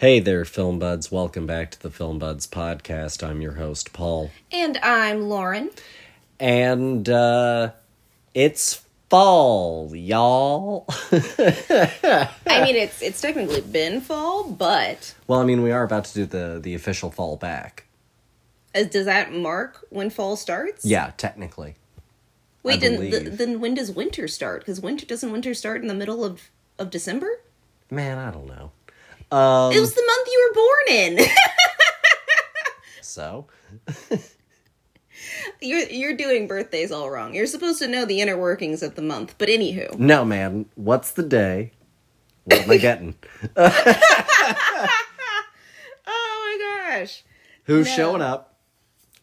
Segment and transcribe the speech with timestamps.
[0.00, 1.12] Hey there, Film Buds.
[1.12, 3.22] Welcome back to the Film Buds podcast.
[3.22, 4.30] I'm your host, Paul.
[4.50, 5.68] And I'm Lauren.
[6.38, 7.72] And uh
[8.32, 10.86] it's fall, y'all.
[11.12, 16.14] I mean, it's it's technically been fall, but well, I mean, we are about to
[16.14, 17.84] do the the official fall back.
[18.74, 20.82] uh, does that mark when fall starts?
[20.82, 21.74] Yeah, technically.
[22.62, 24.62] Wait, then, th- then when does winter start?
[24.62, 26.48] Because winter doesn't winter start in the middle of
[26.78, 27.28] of December?
[27.90, 28.70] Man, I don't know.
[29.32, 30.86] Um it was the month you were born
[31.18, 31.26] in.
[33.00, 33.46] so,
[35.60, 37.34] you're you're doing birthdays all wrong.
[37.34, 39.34] You're supposed to know the inner workings of the month.
[39.38, 40.66] But anywho, no, man.
[40.74, 41.72] What's the day?
[42.44, 43.14] What am I getting?
[46.06, 46.56] oh
[46.86, 47.22] my gosh,
[47.64, 47.92] Who's No.
[47.96, 48.58] showing up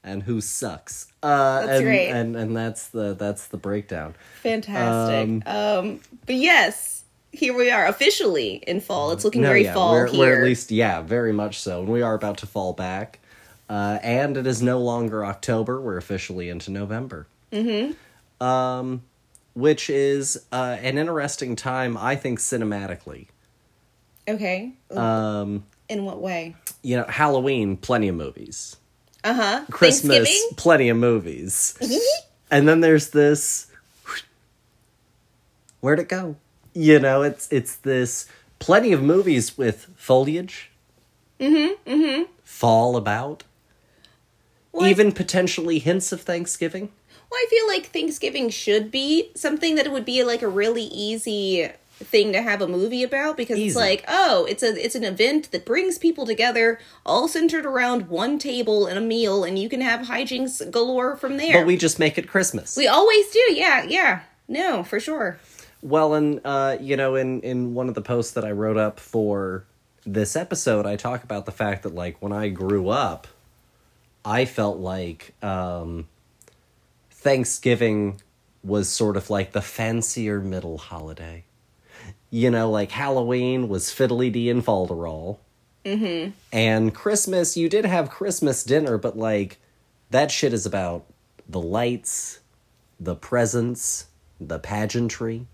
[0.03, 1.07] and who sucks?
[1.23, 2.09] Uh That's and, right.
[2.09, 4.15] and and that's the that's the breakdown.
[4.43, 5.47] fantastic.
[5.47, 9.11] Um, but yes, here we are officially in fall.
[9.11, 10.19] It's looking No, very yeah, fall we're, here.
[10.19, 11.81] we're at least yeah, very much so.
[11.81, 13.19] And we are about to fall back.
[13.69, 15.79] Uh, and it is no longer October.
[15.81, 17.27] We're officially into November.
[17.51, 18.43] Mm-hmm.
[18.43, 19.03] Um,
[19.53, 23.27] which is uh, an interesting time, I think, cinematically.
[24.27, 24.73] okay.
[24.91, 26.55] Um, In what way?
[26.83, 28.77] you know, Halloween, plenty of movies.
[29.23, 29.65] Uh huh.
[29.71, 30.49] Christmas, Thanksgiving?
[30.57, 31.75] plenty of movies.
[32.51, 33.67] and then there's this.
[35.81, 36.35] Where'd it go?
[36.79, 38.27] You know, it's it's this
[38.59, 40.69] plenty of movies with foliage.
[41.39, 41.89] Mm-hmm.
[41.91, 42.23] Mm-hmm.
[42.43, 43.43] Fall about.
[44.71, 46.89] Well, I- Even potentially hints of Thanksgiving.
[47.31, 50.83] Well, I feel like Thanksgiving should be something that it would be like a really
[50.83, 55.03] easy thing to have a movie about because it's like, oh, it's a it's an
[55.03, 59.67] event that brings people together, all centered around one table and a meal, and you
[59.67, 61.53] can have hijinks galore from there.
[61.59, 62.77] But we just make it Christmas.
[62.77, 64.21] we always do, yeah, yeah.
[64.47, 65.39] No, for sure.
[65.81, 68.99] Well, and uh, you know, in in one of the posts that I wrote up
[68.99, 69.65] for
[70.05, 73.27] this episode, I talk about the fact that like when I grew up,
[74.25, 76.07] I felt like um,
[77.11, 78.21] Thanksgiving
[78.63, 81.43] was sort of like the fancier middle holiday.
[82.29, 85.37] You know, like Halloween was fiddly dee and falderall.
[85.85, 86.31] Mm-hmm.
[86.51, 89.59] And Christmas, you did have Christmas dinner, but like
[90.09, 91.05] that shit is about
[91.47, 92.39] the lights,
[92.99, 94.07] the presents,
[94.39, 95.47] the pageantry.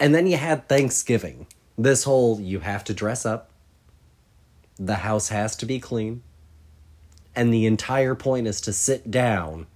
[0.00, 1.46] And then you had Thanksgiving.
[1.76, 3.50] This whole you have to dress up,
[4.78, 6.22] the house has to be clean,
[7.36, 9.66] and the entire point is to sit down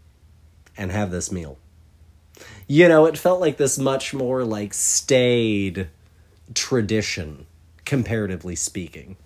[0.76, 1.58] and have this meal.
[2.66, 5.88] You know, it felt like this much more like staid
[6.54, 7.46] tradition,
[7.84, 9.16] comparatively speaking.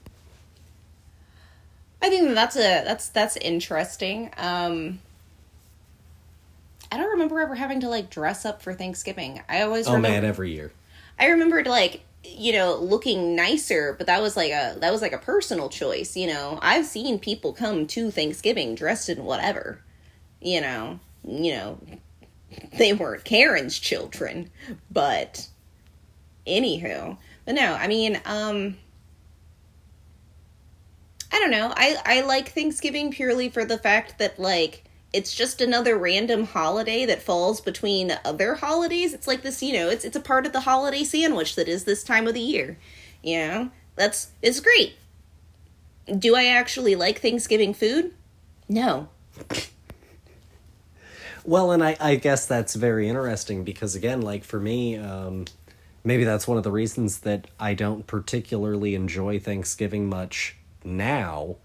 [2.02, 4.30] I think that's a that's that's interesting.
[4.36, 5.00] Um
[6.90, 9.42] I don't remember ever having to like dress up for Thanksgiving.
[9.48, 10.72] I always Oh remember man, every year.
[11.18, 15.12] I remembered like you know looking nicer, but that was like a that was like
[15.12, 16.16] a personal choice.
[16.16, 19.82] You know, I've seen people come to Thanksgiving dressed in whatever.
[20.40, 21.80] You know, you know,
[22.76, 24.50] they weren't Karen's children,
[24.90, 25.48] but
[26.46, 28.76] anywho, but no, I mean, um.
[31.30, 31.72] I don't know.
[31.76, 37.06] I I like Thanksgiving purely for the fact that like it's just another random holiday
[37.06, 39.14] that falls between other holidays.
[39.14, 41.84] It's like this, you know, it's it's a part of the holiday sandwich that is
[41.84, 42.78] this time of the year.
[43.22, 43.70] You know?
[43.96, 44.94] That's it's great.
[46.18, 48.14] Do I actually like Thanksgiving food?
[48.68, 49.08] No.
[51.44, 55.46] Well, and I, I guess that's very interesting because, again, like for me, um,
[56.04, 61.56] maybe that's one of the reasons that I don't particularly enjoy Thanksgiving much now.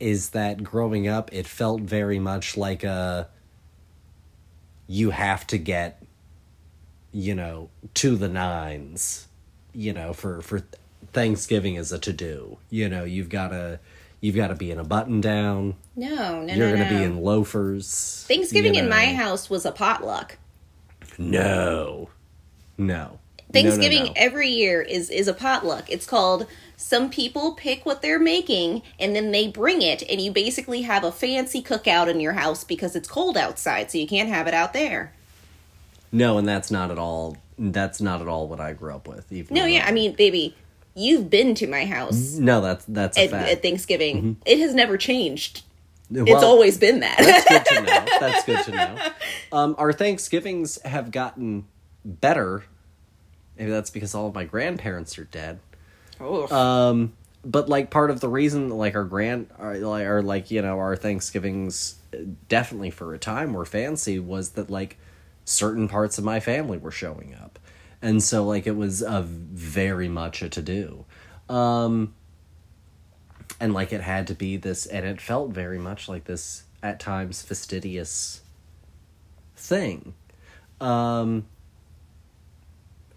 [0.00, 3.28] Is that growing up, it felt very much like a
[4.86, 6.02] you have to get,
[7.12, 9.28] you know, to the nines,
[9.74, 10.62] you know, for, for
[11.12, 12.58] Thanksgiving is a to do.
[12.70, 13.80] You know, you've got to.
[14.20, 15.76] You've got to be in a button down.
[15.94, 16.76] No, no, You're no.
[16.76, 16.98] going to no.
[16.98, 18.24] be in loafers.
[18.26, 20.38] Thanksgiving you in my house was a potluck.
[21.18, 22.10] No.
[22.76, 23.20] No.
[23.52, 24.12] Thanksgiving No, no, no.
[24.16, 25.90] every year is is a potluck.
[25.90, 30.30] It's called some people pick what they're making and then they bring it and you
[30.30, 34.28] basically have a fancy cookout in your house because it's cold outside so you can't
[34.28, 35.12] have it out there.
[36.12, 37.36] No, and that's not at all.
[37.58, 39.30] That's not at all what I grew up with.
[39.32, 40.54] Even No, yeah, I mean, baby,
[40.94, 43.48] you've been to my house No, that's that's a at, fact.
[43.50, 44.36] at Thanksgiving.
[44.46, 45.62] It has never changed.
[46.10, 47.18] Well, it's always been that.
[47.18, 48.04] that's good to know.
[48.20, 48.98] That's good to know.
[49.52, 51.66] Um, our Thanksgivings have gotten
[52.02, 52.64] better.
[53.58, 55.58] Maybe that's because all of my grandparents are dead.
[56.20, 56.50] Oof.
[56.52, 57.12] Um,
[57.44, 60.96] but like part of the reason, like our grand, like, are like you know our
[60.96, 62.18] Thanksgivings, uh,
[62.48, 64.18] definitely for a time were fancy.
[64.18, 64.98] Was that like
[65.44, 67.58] certain parts of my family were showing up,
[68.02, 71.04] and so like it was a very much a to do.
[71.48, 72.14] Um,
[73.60, 77.00] and like it had to be this, and it felt very much like this at
[77.00, 78.42] times fastidious
[79.56, 80.14] thing.
[80.80, 81.46] Um,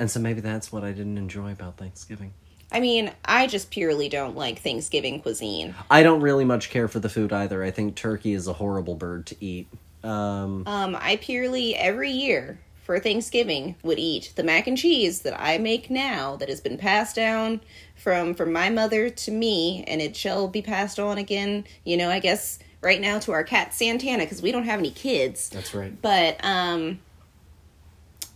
[0.02, 2.34] and so maybe that's what I didn't enjoy about Thanksgiving.
[2.72, 5.76] I mean, I just purely don't like Thanksgiving cuisine.
[5.92, 7.64] I don't really much care for the food either.
[7.64, 9.68] I think turkey is a horrible bird to eat.
[10.04, 15.40] Um, Um, I purely every year for Thanksgiving would eat the mac and cheese that
[15.40, 17.62] I make now that has been passed down
[17.96, 22.10] from from my mother to me and it shall be passed on again, you know,
[22.10, 25.48] I guess right now to our cat Santana cuz we don't have any kids.
[25.50, 26.02] that's right.
[26.02, 27.02] But um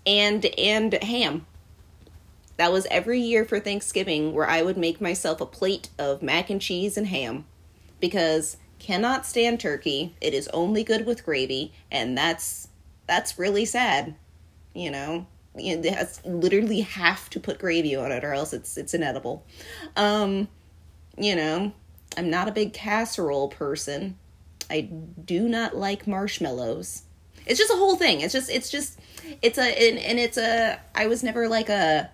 [0.05, 1.45] and and ham.
[2.57, 6.49] That was every year for Thanksgiving where I would make myself a plate of mac
[6.49, 7.45] and cheese and ham
[7.99, 10.15] because cannot stand turkey.
[10.21, 12.69] It is only good with gravy and that's
[13.07, 14.15] that's really sad.
[14.73, 18.93] You know, it has literally have to put gravy on it or else it's it's
[18.93, 19.45] inedible.
[19.95, 20.47] Um,
[21.17, 21.73] you know,
[22.17, 24.17] I'm not a big casserole person.
[24.69, 27.03] I do not like marshmallows.
[27.45, 28.21] It's just a whole thing.
[28.21, 28.99] It's just it's just
[29.41, 32.09] it's a and, and it's a I was never like a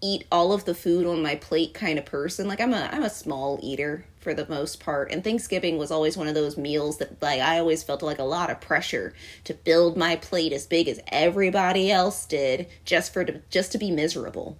[0.00, 2.46] eat all of the food on my plate kind of person.
[2.46, 5.10] Like I'm a I'm a small eater for the most part.
[5.10, 8.24] And Thanksgiving was always one of those meals that like I always felt like a
[8.24, 9.14] lot of pressure
[9.44, 13.78] to build my plate as big as everybody else did just for to, just to
[13.78, 14.58] be miserable.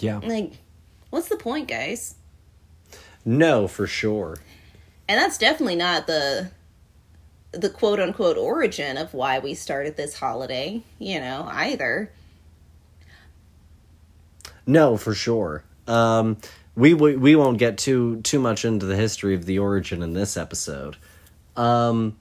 [0.00, 0.18] Yeah.
[0.18, 0.58] Like
[1.10, 2.16] what's the point, guys?
[3.24, 4.38] No, for sure.
[5.08, 6.50] And that's definitely not the
[7.52, 12.10] the quote unquote origin of why we started this holiday, you know, either.
[14.66, 15.64] No, for sure.
[15.86, 16.38] Um,
[16.76, 20.12] we, we we won't get too too much into the history of the origin in
[20.12, 20.96] this episode.
[21.56, 22.16] Um,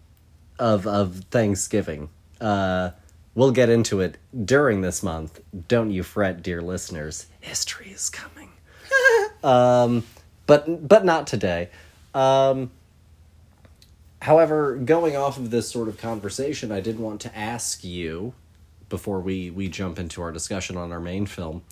[0.59, 2.09] of of Thanksgiving.
[2.39, 2.91] Uh,
[3.35, 5.39] we'll get into it during this month.
[5.67, 7.27] Don't you fret, dear listeners.
[7.39, 8.49] History is coming.
[9.43, 10.03] um,
[10.45, 11.69] but but not today.
[12.13, 12.71] Um,
[14.21, 18.33] however, going off of this sort of conversation, I did want to ask you
[18.89, 21.63] before we we jump into our discussion on our main film.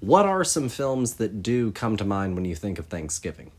[0.00, 3.52] What are some films that do come to mind when you think of Thanksgiving?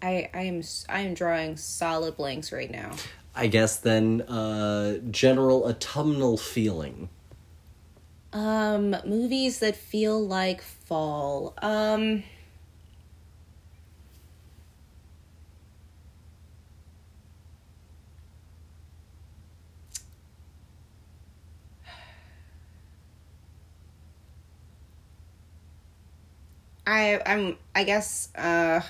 [0.00, 2.92] I I am I am drawing solid blanks right now.
[3.34, 7.08] I guess then uh general autumnal feeling.
[8.32, 11.54] Um movies that feel like fall.
[11.62, 12.24] Um
[26.86, 28.80] I I'm I guess uh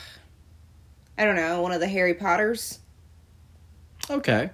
[1.18, 2.78] I don't know, one of the Harry Potters.
[4.10, 4.50] Okay.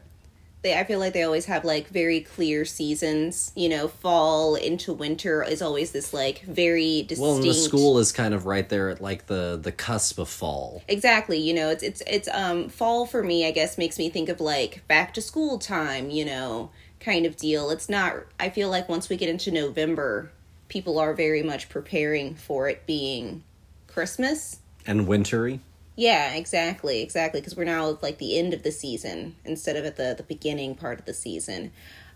[0.62, 3.52] they I feel like they always have like very clear seasons.
[3.55, 7.20] You know, fall into winter is always this like very distinct.
[7.20, 10.29] Well, and the school is kind of right there at like the the cusp of
[10.29, 10.82] fall.
[10.88, 11.38] Exactly.
[11.38, 13.46] You know, it's it's it's um fall for me.
[13.46, 16.11] I guess makes me think of like back to school time.
[16.11, 16.70] You know,
[17.00, 17.70] kind of deal.
[17.70, 18.17] It's not.
[18.40, 20.32] I feel like once we get into November,
[20.69, 23.43] people are very much preparing for it being
[23.87, 24.59] Christmas.
[24.87, 25.61] And wintry.
[25.97, 27.41] Yeah, exactly, exactly.
[27.41, 30.23] Because we're now at, like the end of the season instead of at the the
[30.23, 31.73] beginning part of the season.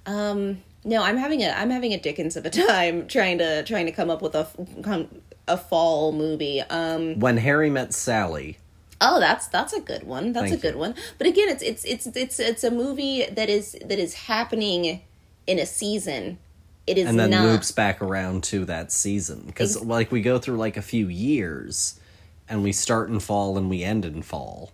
[0.07, 3.87] Um, no, I'm having a I'm having a Dickens of a time trying to trying
[3.87, 4.47] to come up with a
[4.83, 5.09] come,
[5.49, 6.61] a fall movie.
[6.61, 8.59] Um, When Harry Met Sally.
[9.01, 10.33] oh, that's that's a good one.
[10.33, 10.81] That's Thank a good you.
[10.81, 10.95] one.
[11.19, 15.01] But again, it's it's it's it's it's a movie that is that is happening
[15.47, 16.39] in a season.
[16.87, 20.21] It is and then not loops back around to that season because Ex- like we
[20.21, 22.01] go through like a few years
[22.49, 24.73] and we start in fall and we end in fall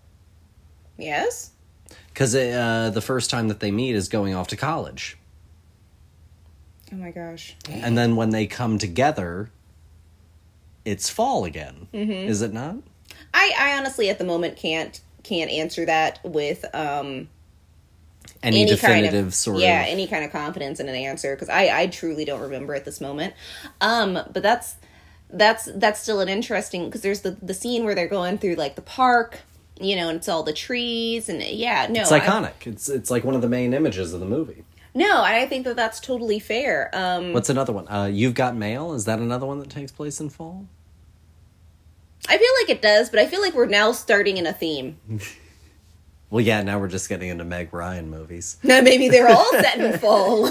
[0.96, 1.50] yes.
[2.08, 5.18] because uh, the first time that they meet is going off to college
[6.90, 7.54] Oh my gosh.
[7.68, 9.50] and then when they come together
[10.84, 12.10] it's fall again Mm-hmm.
[12.30, 12.76] is it not
[13.34, 17.28] I I honestly at the moment can't can't answer that with um
[18.42, 21.48] any, any kind of sort yeah of any kind of confidence in an answer because
[21.48, 23.34] i i truly don't remember at this moment.
[23.80, 24.76] Um but that's
[25.30, 28.76] that's that's still an interesting because there's the the scene where they're going through like
[28.76, 29.40] the park
[29.80, 32.66] you know and it's all the trees and yeah no it's I- iconic.
[32.66, 34.64] It's it's like one of the main images of the movie.
[34.94, 37.86] No i think that that's totally fair um what's another one?
[37.88, 38.94] Uh, you've got mail?
[38.94, 40.66] Is that another one that takes place in fall?
[42.28, 44.98] I feel like it does but i feel like we're now starting in a theme
[46.30, 49.78] well yeah now we're just getting into meg ryan movies now maybe they're all set
[49.78, 50.50] in fall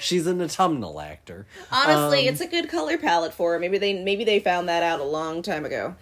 [0.00, 3.94] she's an autumnal actor honestly Um, it's a good color palette for her maybe they
[4.02, 5.94] maybe they found that out a long time ago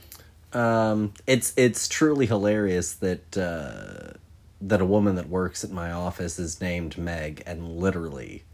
[0.52, 4.16] Um, it's it's truly hilarious that uh,
[4.60, 8.44] that a woman that works at my office is named Meg and literally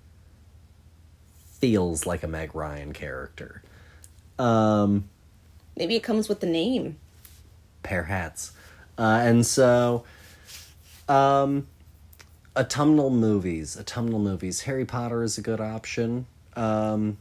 [1.61, 3.63] feels like a Meg Ryan character.
[4.39, 5.05] Um,
[5.77, 6.97] Maybe it comes with the name.
[7.83, 8.53] pair hats.
[9.01, 10.05] Uh, and so,
[11.09, 11.67] um,
[12.55, 13.79] autumnal movies.
[13.81, 14.61] Autumnal movies.
[14.63, 16.27] Harry Potter is a good option.
[16.55, 17.17] Um,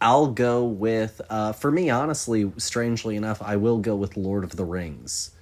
[0.00, 4.54] I'll go with, uh, for me, honestly, strangely enough, I will go with Lord of
[4.54, 5.32] the Rings.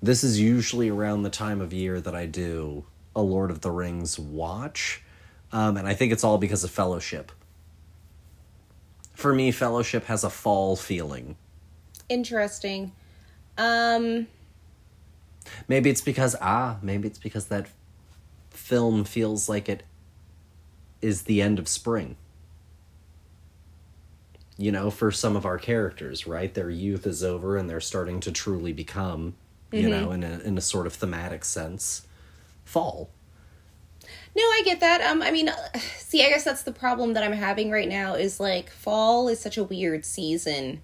[0.00, 3.70] This is usually around the time of year that I do a Lord of the
[3.70, 5.02] Rings watch.
[5.52, 7.32] Um, and I think it's all because of Fellowship.
[9.12, 11.36] For me, Fellowship has a fall feeling.
[12.08, 12.92] Interesting.
[13.56, 14.26] Um,
[15.66, 17.68] Maybe it's because ah, maybe it's because that
[18.50, 19.82] film feels like it
[21.00, 22.16] is the end of spring.
[24.56, 26.52] You know, for some of our characters, right?
[26.52, 29.36] Their youth is over and they're starting to truly become,
[29.70, 32.06] you know, in a in a sort of thematic sense,
[32.64, 33.10] fall.
[34.36, 35.00] no, I get that.
[35.00, 35.54] Um, I mean, uh,
[35.98, 39.38] see, I guess that's the problem that I'm having right now is like fall is
[39.38, 40.80] such a weird season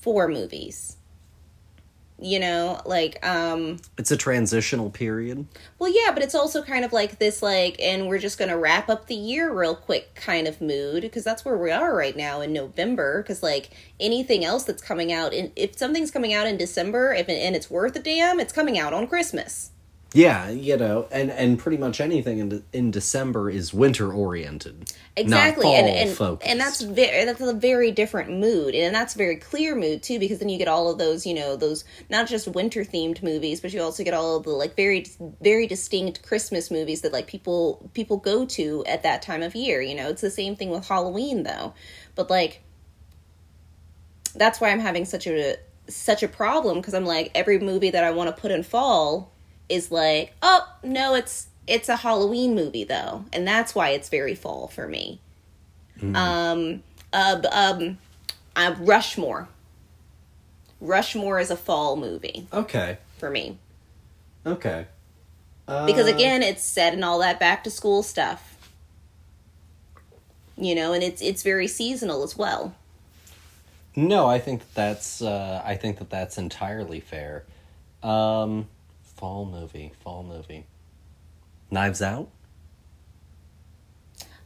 [0.00, 0.96] for movies.
[2.22, 5.46] You know, like um It's a transitional period.
[5.78, 8.58] Well, yeah, but it's also kind of like this, like, and we're just going to
[8.58, 12.14] wrap up the year real quick kind of mood because that's where we are right
[12.14, 13.22] now in November.
[13.22, 17.26] Because, like, anything else that's coming out, in, if something's coming out in December if,
[17.26, 19.70] and it's worth a damn, it's coming out on Christmas.
[20.12, 24.92] Yeah, you know, and and pretty much anything in de- in December is winter oriented.
[25.16, 26.50] Exactly, and and, focused.
[26.50, 30.18] and that's very that's a very different mood, and that's a very clear mood too,
[30.18, 33.60] because then you get all of those, you know, those not just winter themed movies,
[33.60, 35.06] but you also get all of the like very
[35.40, 39.80] very distinct Christmas movies that like people people go to at that time of year.
[39.80, 41.72] You know, it's the same thing with Halloween though,
[42.16, 42.62] but like
[44.34, 45.56] that's why I'm having such a
[45.88, 49.30] such a problem because I'm like every movie that I want to put in fall
[49.70, 54.34] is like, oh no, it's it's a Halloween movie though, and that's why it's very
[54.34, 55.20] fall for me.
[56.14, 57.98] Um, uh, um,
[58.56, 59.48] uh, Rushmore.
[60.80, 62.96] Rushmore is a fall movie Okay.
[63.18, 63.58] for me
[64.46, 64.86] Okay.
[65.68, 68.56] Uh, because again, it's set in all that back to school stuff.
[70.56, 72.74] You know, and it's it's very seasonal as well.
[73.94, 77.44] No, I think that's uh, I think that that's entirely fair.
[78.02, 78.68] Um,
[79.20, 80.64] fall movie, fall movie.
[81.70, 82.30] Knives Out.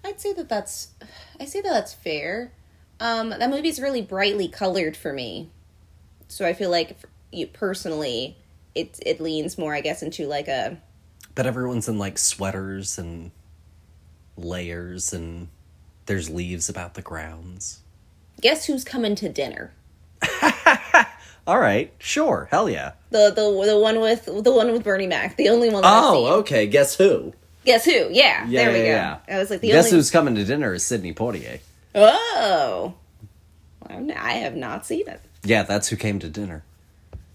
[0.04, 0.88] I'd say that that's
[1.40, 2.52] I say that that's fair.
[3.00, 5.50] Um, that movie's really brightly colored for me,
[6.28, 6.99] so I feel like
[7.33, 8.37] you personally,
[8.75, 10.76] it it leans more, I guess, into like a
[11.37, 13.31] But everyone's in like sweaters and
[14.37, 15.49] layers, and
[16.07, 17.81] there's leaves about the grounds.
[18.40, 19.73] guess who's coming to dinner.
[21.47, 22.93] All right, sure, hell yeah.
[23.11, 25.83] The the the one with the one with Bernie Mac, the only one.
[25.83, 26.03] That.
[26.05, 26.67] Oh, okay.
[26.67, 27.35] Guess who?
[27.65, 28.09] Guess who?
[28.11, 29.21] Yeah, Yeah, there we yeah, go.
[29.29, 29.37] yeah.
[29.37, 29.97] I was like the Guess only.
[29.97, 31.61] who's coming to dinner is Sidney Poitier.
[31.95, 32.95] Oh,
[33.89, 35.21] I'm- have not seen it.
[35.45, 36.65] Yeah, that's who came to dinner.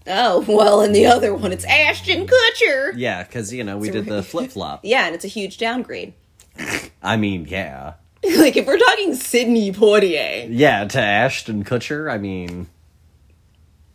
[0.06, 2.92] Oh well, and the other one, it's Ashton Kutcher.
[2.96, 4.80] Yeah, because you know we did the flip flop.
[4.82, 6.14] Yeah, and it's a huge downgrade.
[7.02, 10.84] I mean, yeah, like if we're talking Sidney Poitier, yeah.
[10.86, 12.66] To Ashton Kutcher, I mean,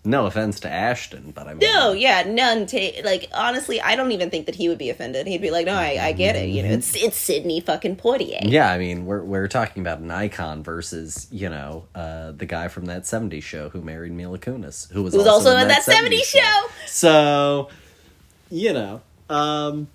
[0.06, 2.66] no offense to Ashton, but I mean, no, yeah, none.
[2.66, 5.28] Ta- like honestly, I don't even think that he would be offended.
[5.28, 6.50] He'd be like, "No, I, I get it.
[6.50, 10.12] You know, it's it's Sidney fucking Poitier." Yeah, I mean, we're we're talking about an
[10.12, 14.92] icon versus you know uh, the guy from that '70s show who married Mila Kunis,
[14.92, 16.68] who was, Who was also in that 70s show.
[16.88, 17.70] So,
[18.50, 19.88] you know, um,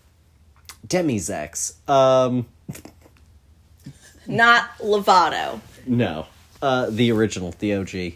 [0.86, 1.78] Demi's ex.
[1.88, 2.46] Um,
[4.26, 5.60] Not Lovato.
[5.86, 6.26] no,
[6.62, 8.14] uh, the original, the OG.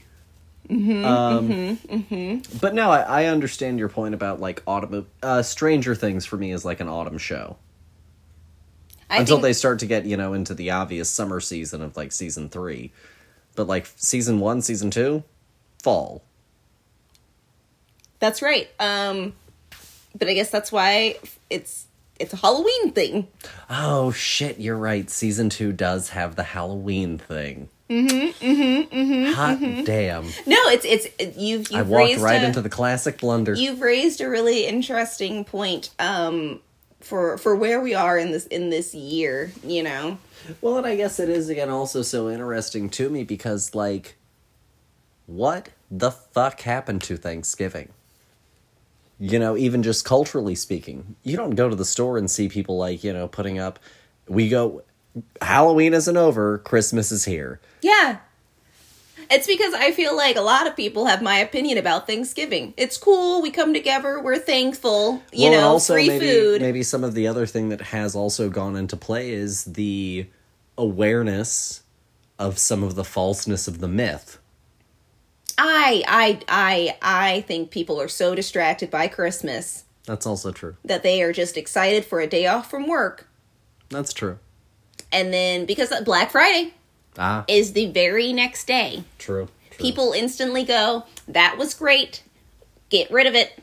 [0.71, 1.79] Um,
[2.61, 5.07] But no, I, I understand your point about like autumn.
[5.23, 7.57] Uh, Stranger Things for me is like an autumn show
[9.11, 11.97] I until think, they start to get you know into the obvious summer season of
[11.97, 12.93] like season three
[13.55, 15.23] but like season one season two
[15.83, 16.23] fall
[18.19, 18.69] That's right.
[18.81, 19.35] Um,
[20.19, 21.17] but I guess that's why
[21.51, 21.87] it's
[22.19, 23.29] it's a Halloween thing.
[23.69, 29.85] oh shit you're right season two does have the halloween thing mm-hmm mm-hmm mm-hmm hot
[29.85, 30.25] damn.
[30.47, 33.55] No, it's it's you've you've i walked raised right a, into the classic blunder.
[33.55, 36.61] You've raised a really interesting point um
[37.01, 39.53] for for where we are in this in this year.
[39.63, 40.19] You know,
[40.61, 44.17] well and i guess it is again also so interesting to me because like
[45.27, 47.91] what the fuck happened to thanksgiving?
[49.19, 52.77] You know even just culturally speaking you don't go to the store and see people
[52.77, 53.79] like you know putting up
[54.27, 54.83] we go
[55.41, 58.19] halloween isn't over christmas is here yeah.
[59.31, 62.75] It's because I feel like a lot of people have my opinion about Thanksgiving.
[62.77, 63.43] It's cool.
[63.43, 64.21] We come together.
[64.21, 65.23] We're thankful.
[65.33, 66.61] You well, know, also free maybe, food.
[66.63, 70.27] Maybe some of the other thing that has also gone into play is the
[70.77, 71.83] awareness
[72.39, 74.39] of some of the falseness of the myth.
[75.57, 80.77] I, I, I, I think people are so distracted by Christmas That's also true.
[80.85, 83.29] that they are just excited for a day off from work.
[83.91, 84.39] That's true.
[85.13, 86.75] And then because Black Friday
[87.19, 89.49] Ah, is the very next day, true.
[89.71, 89.79] true.
[89.79, 92.23] people instantly go, that was great.
[92.89, 93.63] Get rid of it.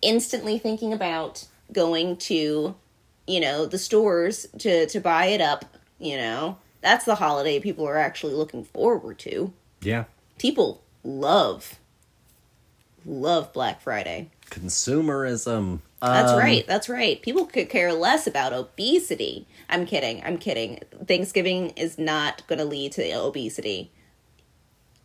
[0.00, 2.74] Instantly thinking about going to,
[3.26, 5.64] you know, the stores to to buy it up,
[5.98, 6.58] you know.
[6.80, 9.52] That's the holiday people are actually looking forward to.
[9.80, 10.04] Yeah.
[10.38, 11.78] People love
[13.04, 14.30] love Black Friday.
[14.50, 15.80] Consumerism.
[16.00, 16.66] That's Um, right.
[16.66, 17.20] That's right.
[17.22, 19.46] People could care less about obesity.
[19.70, 20.22] I'm kidding.
[20.24, 20.80] I'm kidding.
[21.06, 23.90] Thanksgiving is not going to lead to obesity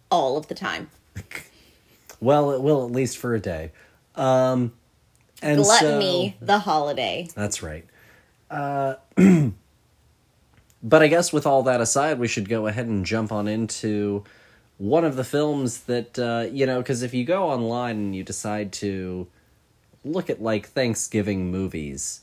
[0.09, 0.89] all of the time.
[2.19, 3.71] Well, it will at least for a day.
[4.15, 4.73] Um,
[5.43, 7.27] and Gluttony, so the holiday.
[7.35, 7.85] that's right.
[8.49, 8.95] Uh,
[10.83, 14.23] but I guess with all that aside, we should go ahead and jump on into
[14.77, 18.23] one of the films that uh, you know, because if you go online and you
[18.23, 19.27] decide to
[20.03, 22.21] look at like Thanksgiving movies,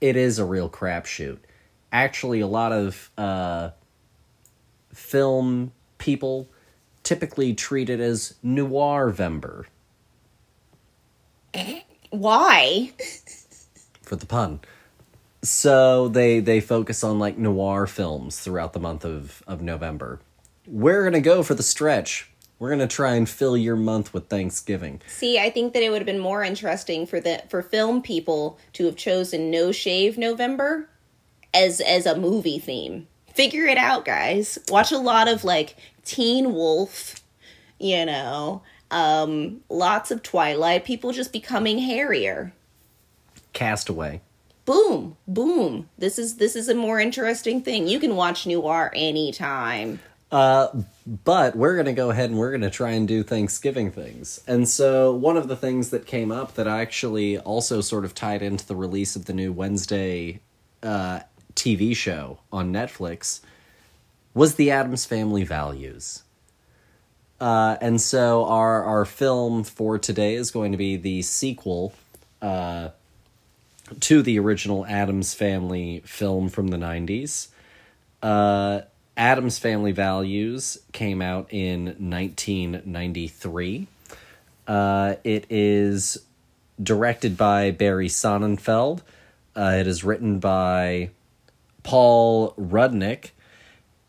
[0.00, 1.38] it is a real crapshoot.
[1.92, 3.70] Actually, a lot of uh,
[4.92, 6.48] film people
[7.02, 9.64] typically treat it as noir vember
[12.10, 12.92] Why?
[14.02, 14.60] for the pun.
[15.42, 20.20] So they they focus on like noir films throughout the month of of November.
[20.66, 22.30] We're gonna go for the stretch.
[22.58, 25.00] We're gonna try and fill your month with Thanksgiving.
[25.06, 28.58] See, I think that it would have been more interesting for the for film people
[28.74, 30.88] to have chosen No Shave November
[31.52, 33.06] as as a movie theme.
[33.34, 34.58] Figure it out, guys.
[34.70, 37.20] Watch a lot of like Teen Wolf,
[37.78, 42.54] you know, um lots of Twilight, people just becoming hairier.
[43.52, 44.22] Castaway.
[44.64, 45.88] Boom, boom.
[45.98, 47.86] This is this is a more interesting thing.
[47.86, 50.00] You can watch noir anytime.
[50.30, 50.68] Uh,
[51.06, 54.40] but we're gonna go ahead and we're gonna try and do Thanksgiving things.
[54.46, 58.14] And so one of the things that came up that I actually also sort of
[58.14, 60.40] tied into the release of the new Wednesday
[60.82, 61.20] uh,
[61.54, 63.40] TV show on Netflix
[64.34, 66.24] was the Addams Family Values.
[67.40, 71.92] Uh, and so our our film for today is going to be the sequel
[72.42, 72.88] uh,
[74.00, 77.48] to the original Addams Family film from the nineties.
[78.22, 78.80] Uh,
[79.16, 83.86] Addams Family Values came out in 1993.
[84.66, 86.18] Uh, it is
[86.82, 89.00] directed by Barry Sonnenfeld.
[89.54, 91.10] Uh, it is written by
[91.82, 93.30] Paul Rudnick.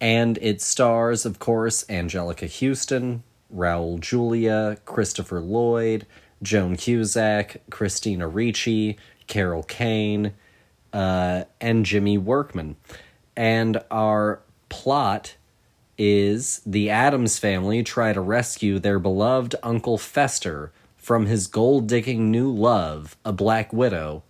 [0.02, 6.06] And it stars, of course, Anjelica Huston, Raul Julia, Christopher Lloyd,
[6.43, 10.34] Joan Cusack, Christina Ricci, Carol Kane,
[10.93, 12.76] uh, and Jimmy Workman.
[13.36, 15.36] And our plot
[15.97, 22.30] is the Addams family try to rescue their beloved Uncle Fester from his gold digging
[22.30, 24.23] new love, a black widow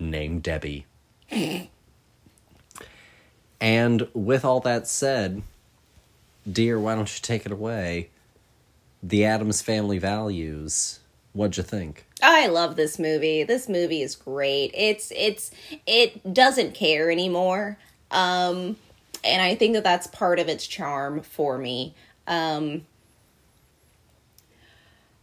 [0.00, 0.86] named Debbie.
[3.60, 5.42] and with all that said,
[6.50, 8.10] dear, why don't you take it away?
[9.02, 11.00] The Addams family values.
[11.34, 12.06] What'd you think?
[12.22, 13.42] I love this movie.
[13.42, 14.70] This movie is great.
[14.72, 15.50] It's it's
[15.86, 17.76] it doesn't care anymore.
[18.10, 18.76] Um
[19.24, 21.94] and I think that that's part of its charm for me.
[22.26, 22.86] Um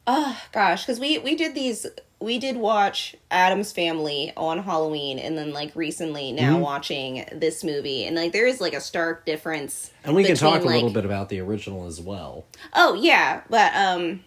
[0.08, 1.86] Oh gosh, cuz we we did these
[2.20, 6.62] we did watch Addams Family on Halloween and then like recently now Mm-hmm.
[6.62, 9.92] watching this movie and like there is like a stark difference.
[10.04, 12.46] And we can talk a little bit about the original as well.
[12.74, 14.24] Oh yeah, but um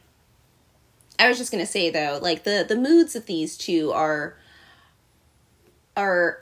[1.18, 4.36] I was just going to say though, like the the moods of these two are
[5.96, 6.38] are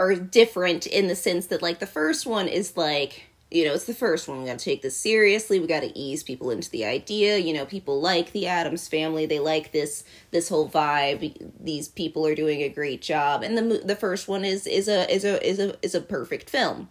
[0.00, 3.86] are different in the sense that like the first one is like you know, it's
[3.86, 4.40] the first one.
[4.40, 5.58] We got to take this seriously.
[5.58, 7.36] We got to ease people into the idea.
[7.38, 9.26] You know, people like the Addams family.
[9.26, 11.52] They like this this whole vibe.
[11.60, 13.42] These people are doing a great job.
[13.42, 16.48] And the the first one is is a is a is a is a perfect
[16.48, 16.88] film.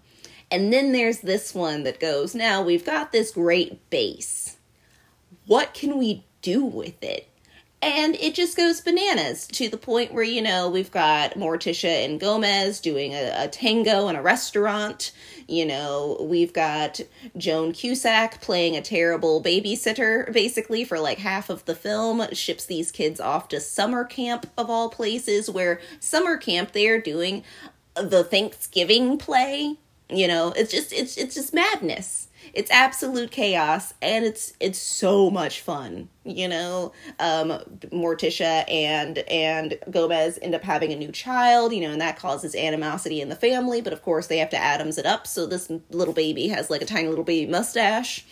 [0.51, 4.57] And then there's this one that goes, now we've got this great base.
[5.45, 7.27] What can we do with it?
[7.81, 12.19] And it just goes bananas to the point where, you know, we've got Morticia and
[12.19, 15.13] Gomez doing a, a tango in a restaurant.
[15.47, 16.99] You know, we've got
[17.37, 22.21] Joan Cusack playing a terrible babysitter, basically, for like half of the film.
[22.33, 27.01] Ships these kids off to summer camp, of all places, where summer camp they are
[27.01, 27.43] doing
[27.95, 29.77] the Thanksgiving play.
[30.09, 32.28] You know, it's just it's it's just madness.
[32.53, 36.91] It's absolute chaos and it's it's so much fun you know?
[37.19, 37.49] Um
[37.91, 42.55] morticia and and gomez end up having a new child you know and that causes
[42.55, 45.71] animosity in the family but of course they have to Addams it up so this
[45.91, 48.25] little baby has like a tiny little baby mustache.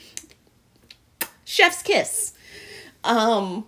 [1.45, 2.33] Chef's kiss.
[3.03, 3.65] Um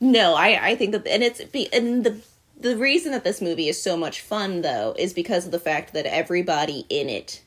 [0.00, 2.20] no i i think that and it's be and the
[2.58, 5.92] the reason that this movie is so much fun though is because of the fact
[5.92, 7.42] that everybody in it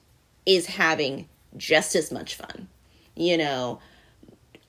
[0.46, 1.28] is having
[1.58, 2.68] just as much fun.
[3.16, 3.80] You know,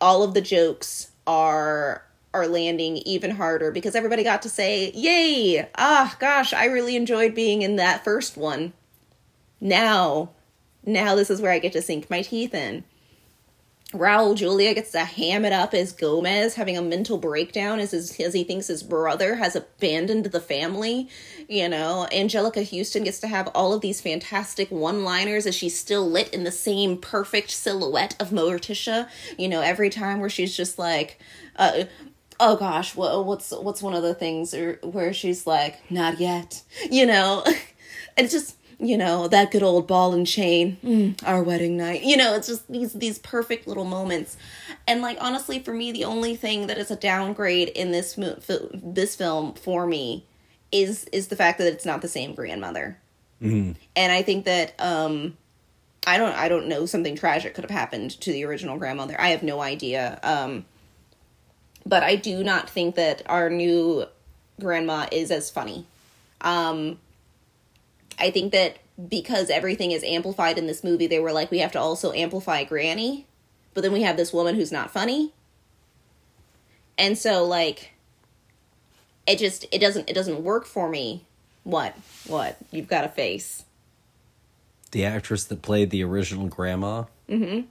[0.00, 2.02] all of the jokes are
[2.34, 5.68] are landing even harder because everybody got to say, "Yay!
[5.76, 8.72] Ah, gosh, I really enjoyed being in that first one."
[9.60, 10.30] Now,
[10.84, 12.84] now this is where I get to sink my teeth in.
[13.94, 18.20] Raul Julia gets to ham it up as Gomez having a mental breakdown as his,
[18.20, 21.08] as he thinks his brother has abandoned the family.
[21.48, 26.08] You know, Anjelica Huston gets to have all of these fantastic one-liners as she's still
[26.08, 29.08] lit in the same perfect silhouette of Morticia.
[29.38, 31.18] You know, every time where she's just like,
[31.56, 31.84] uh,
[32.38, 36.62] oh gosh, what, what's what's one of the things or where she's like, not yet.
[36.90, 37.42] You know,
[38.18, 42.02] it's just you know that good old ball and chain mm, our wedding night.
[42.02, 44.36] You know it's just these these perfect little moments.
[44.86, 48.38] And like honestly for me the only thing that is a downgrade in this mo-
[48.72, 50.24] this film for me
[50.70, 52.98] is is the fact that it's not the same grandmother.
[53.40, 53.72] Mm-hmm.
[53.94, 55.36] and i think that um
[56.08, 59.14] i don't i don't know something tragic could have happened to the original grandmother.
[59.16, 60.18] I have no idea.
[60.24, 60.64] Um
[61.86, 64.06] but i do not think that our new
[64.60, 65.86] grandma is as funny.
[66.40, 66.98] Um
[68.18, 68.78] I think that
[69.08, 72.64] because everything is amplified in this movie, they were like, we have to also amplify
[72.64, 73.26] Granny,
[73.74, 75.32] but then we have this woman who's not funny.
[76.96, 77.92] And so like
[79.26, 81.24] it just it doesn't it doesn't work for me.
[81.62, 81.94] What?
[82.26, 82.56] What?
[82.72, 83.64] You've got a face.
[84.90, 87.66] The actress that played the original grandma, mm-hmm.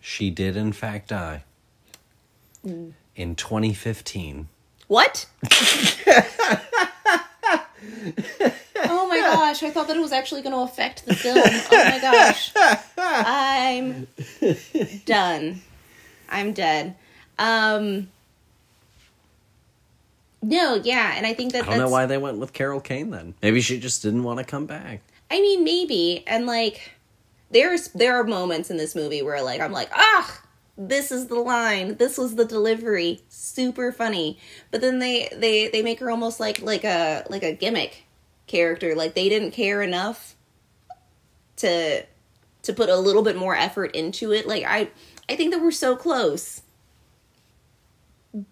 [0.00, 1.44] she did in fact die.
[2.64, 2.92] Mm.
[3.16, 4.48] In 2015.
[4.86, 5.26] What?
[8.84, 11.38] oh my gosh, I thought that it was actually going to affect the film.
[11.38, 12.52] Oh my gosh.
[12.98, 14.06] I'm
[15.04, 15.60] done.
[16.28, 16.96] I'm dead.
[17.38, 18.08] Um
[20.42, 23.10] No, yeah, and I think that I don't know why they went with Carol Kane
[23.10, 23.34] then.
[23.42, 25.00] Maybe she just didn't want to come back.
[25.30, 26.24] I mean, maybe.
[26.26, 26.92] And like
[27.50, 30.40] there's there are moments in this movie where like I'm like, "Ah,
[30.76, 34.38] this is the line this was the delivery super funny
[34.70, 38.06] but then they they they make her almost like like a like a gimmick
[38.52, 38.94] character.
[38.94, 40.36] Like they didn't care enough
[41.56, 42.04] to
[42.62, 44.46] to put a little bit more effort into it.
[44.46, 44.90] Like I
[45.28, 46.62] I think that we're so close.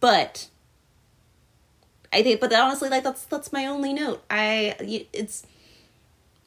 [0.01, 0.49] But
[2.13, 4.25] I think but honestly like that's that's my only note.
[4.31, 4.75] I
[5.13, 5.47] it's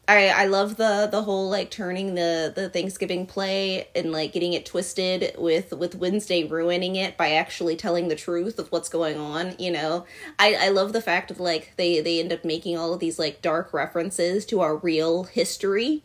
[0.08, 4.52] I I love the the whole like turning the the Thanksgiving play and like getting
[4.52, 9.18] it twisted with with Wednesday ruining it by actually telling the truth of what's going
[9.18, 10.06] on, you know.
[10.38, 13.18] I I love the fact of like they they end up making all of these
[13.18, 16.04] like dark references to our real history.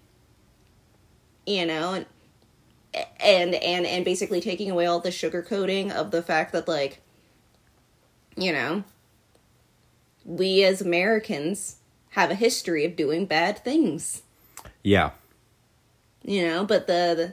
[1.44, 2.06] You know, and
[3.18, 7.00] and and and basically taking away all the sugarcoating of the fact that like
[8.36, 8.84] you know,
[10.24, 11.77] we as Americans
[12.18, 14.22] have a history of doing bad things.
[14.82, 15.10] Yeah.
[16.24, 17.32] You know, but the, the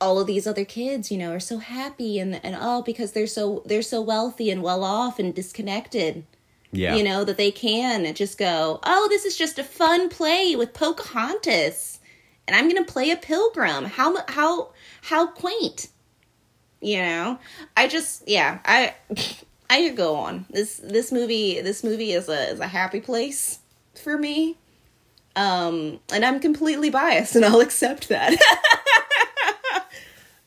[0.00, 3.26] all of these other kids, you know, are so happy and and all because they're
[3.26, 6.24] so they're so wealthy and well off and disconnected.
[6.72, 6.94] Yeah.
[6.94, 10.72] You know, that they can just go, "Oh, this is just a fun play with
[10.72, 11.98] Pocahontas."
[12.48, 13.84] And I'm going to play a pilgrim.
[13.84, 14.70] How how
[15.02, 15.88] how quaint.
[16.80, 17.38] You know?
[17.76, 18.94] I just yeah, I
[19.70, 20.46] I could go on.
[20.50, 23.60] This this movie this movie is a is a happy place
[24.02, 24.58] for me.
[25.36, 28.36] Um and I'm completely biased and I'll accept that.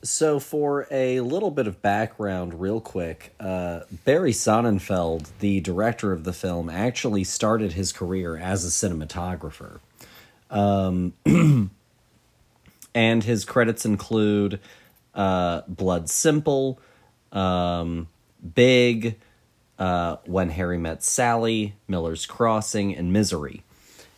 [0.03, 6.25] so for a little bit of background real quick, uh Barry Sonnenfeld, the director of
[6.25, 9.79] the film, actually started his career as a cinematographer.
[10.51, 11.13] Um
[12.93, 14.59] and his credits include
[15.15, 16.77] uh Blood Simple,
[17.31, 18.09] um
[18.55, 19.17] Big,
[19.79, 23.63] uh, When Harry Met Sally, Miller's Crossing, and Misery.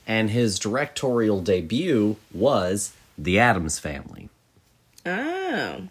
[0.08, 4.30] And his directorial debut was The Addams Family.
[5.06, 5.88] Oh.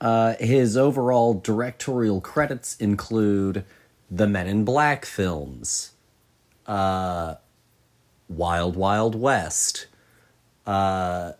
[0.00, 3.64] Uh, his overall directorial credits include
[4.10, 5.92] the Men in Black films,
[6.66, 7.36] uh,
[8.28, 9.86] Wild Wild West,
[10.66, 11.32] uh,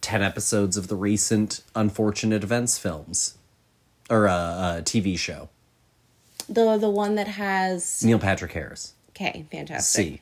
[0.00, 3.38] 10 episodes of the recent Unfortunate Events films,
[4.08, 5.48] or a uh, uh, TV show.
[6.48, 8.94] The the one that has Neil Patrick Harris.
[9.10, 10.04] Okay, fantastic.
[10.04, 10.20] C.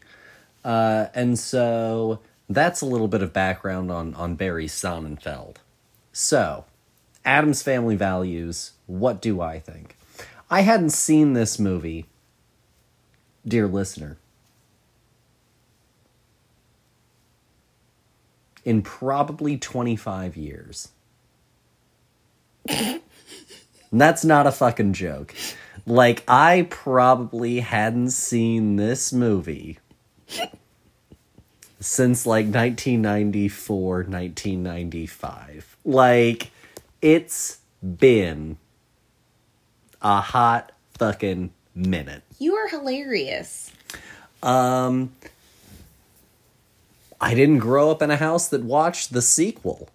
[0.64, 5.56] Uh, and so that's a little bit of background on on Barry Sonnenfeld.
[6.12, 6.64] So,
[7.24, 8.72] Addams Family Values.
[8.86, 9.96] What do I think?
[10.50, 12.06] I hadn't seen this movie,
[13.46, 14.18] dear listener,
[18.64, 20.90] in probably 25 years.
[23.92, 25.34] That's not a fucking joke.
[25.86, 29.78] Like, I probably hadn't seen this movie
[31.80, 35.76] since like 1994, 1995.
[35.84, 36.50] Like,
[37.00, 38.58] it's been
[40.00, 42.22] a hot fucking minute.
[42.38, 43.72] You are hilarious.
[44.42, 45.12] Um,
[47.20, 49.88] I didn't grow up in a house that watched the sequel.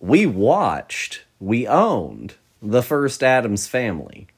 [0.00, 4.28] We watched, we owned the first Addams Family.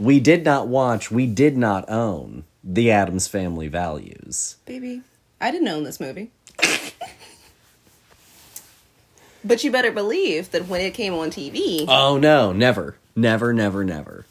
[0.00, 4.56] We did not watch, we did not own the Addams Family Values.
[4.64, 5.02] Baby,
[5.42, 6.30] I didn't own this movie.
[9.44, 12.96] but you better believe that when it came on TV, Oh no, never.
[13.14, 14.24] Never, never, never.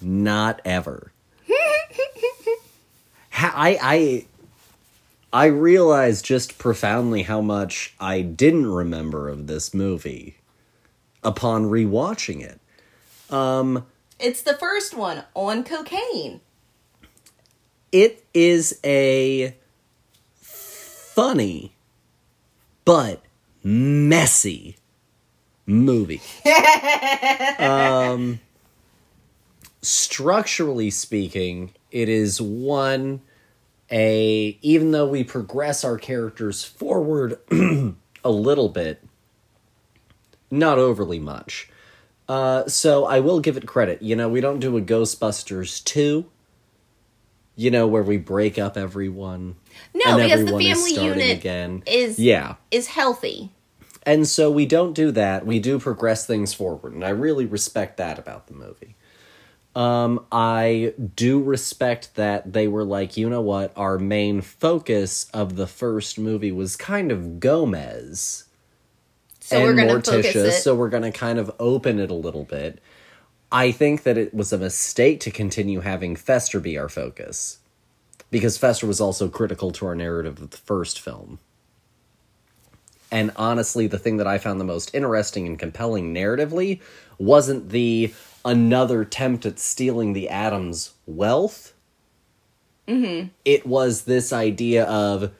[0.00, 1.12] Not ever.
[3.32, 4.24] I I
[5.32, 10.38] I realized just profoundly how much I didn't remember of this movie
[11.22, 12.58] upon rewatching it.
[13.32, 13.86] Um,
[14.20, 16.40] it's the first one on cocaine.
[17.92, 19.56] It is a
[20.34, 21.74] funny
[22.84, 23.22] but
[23.64, 24.76] messy
[25.66, 26.20] movie.
[27.58, 28.40] um,
[29.82, 33.22] structurally speaking, it is one
[33.90, 39.02] a even though we progress our characters forward a little bit,
[40.50, 41.68] not overly much.
[42.30, 44.02] Uh, so I will give it credit.
[44.02, 46.24] You know, we don't do a Ghostbusters 2,
[47.56, 49.56] you know, where we break up everyone.
[49.92, 51.82] No, and because the everyone is family unit again.
[51.88, 52.54] is Yeah.
[52.70, 53.50] is healthy.
[54.04, 55.44] And so we don't do that.
[55.44, 58.94] We do progress things forward, and I really respect that about the movie.
[59.74, 65.56] Um, I do respect that they were like, you know what, our main focus of
[65.56, 68.44] the first movie was kind of Gomez
[69.50, 70.52] So and we're gonna focus Morticia, it.
[70.62, 72.80] so we're gonna kind of open it a little bit.
[73.50, 77.58] I think that it was a mistake to continue having Fester be our focus.
[78.30, 81.40] Because Fester was also critical to our narrative of the first film.
[83.10, 86.80] And honestly, the thing that I found the most interesting and compelling narratively
[87.18, 91.74] wasn't the another attempt at stealing the Addams' wealth.
[92.86, 93.30] Mm-hmm.
[93.44, 95.32] It was this idea of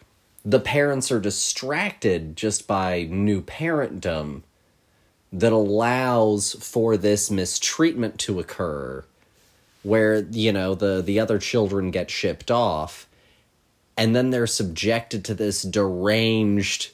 [0.44, 4.42] the parents are distracted just by new parentdom
[5.32, 9.04] that allows for this mistreatment to occur
[9.82, 13.06] where you know the the other children get shipped off
[13.96, 16.90] and then they're subjected to this deranged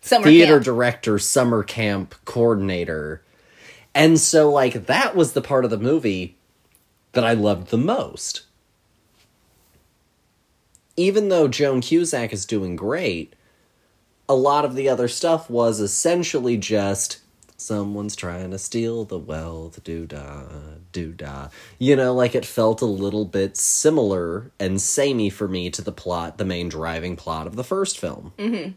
[0.00, 0.64] Summer theater camp.
[0.64, 3.22] director summer camp coordinator
[3.94, 6.36] and so like that was the part of the movie
[7.12, 8.42] that i loved the most
[10.96, 13.34] even though joan cusack is doing great
[14.28, 17.20] a lot of the other stuff was essentially just
[17.56, 20.42] someone's trying to steal the wealth doo da
[20.92, 25.70] doo da you know like it felt a little bit similar and samey for me
[25.70, 28.32] to the plot the main driving plot of the first film.
[28.38, 28.72] Mm-hmm.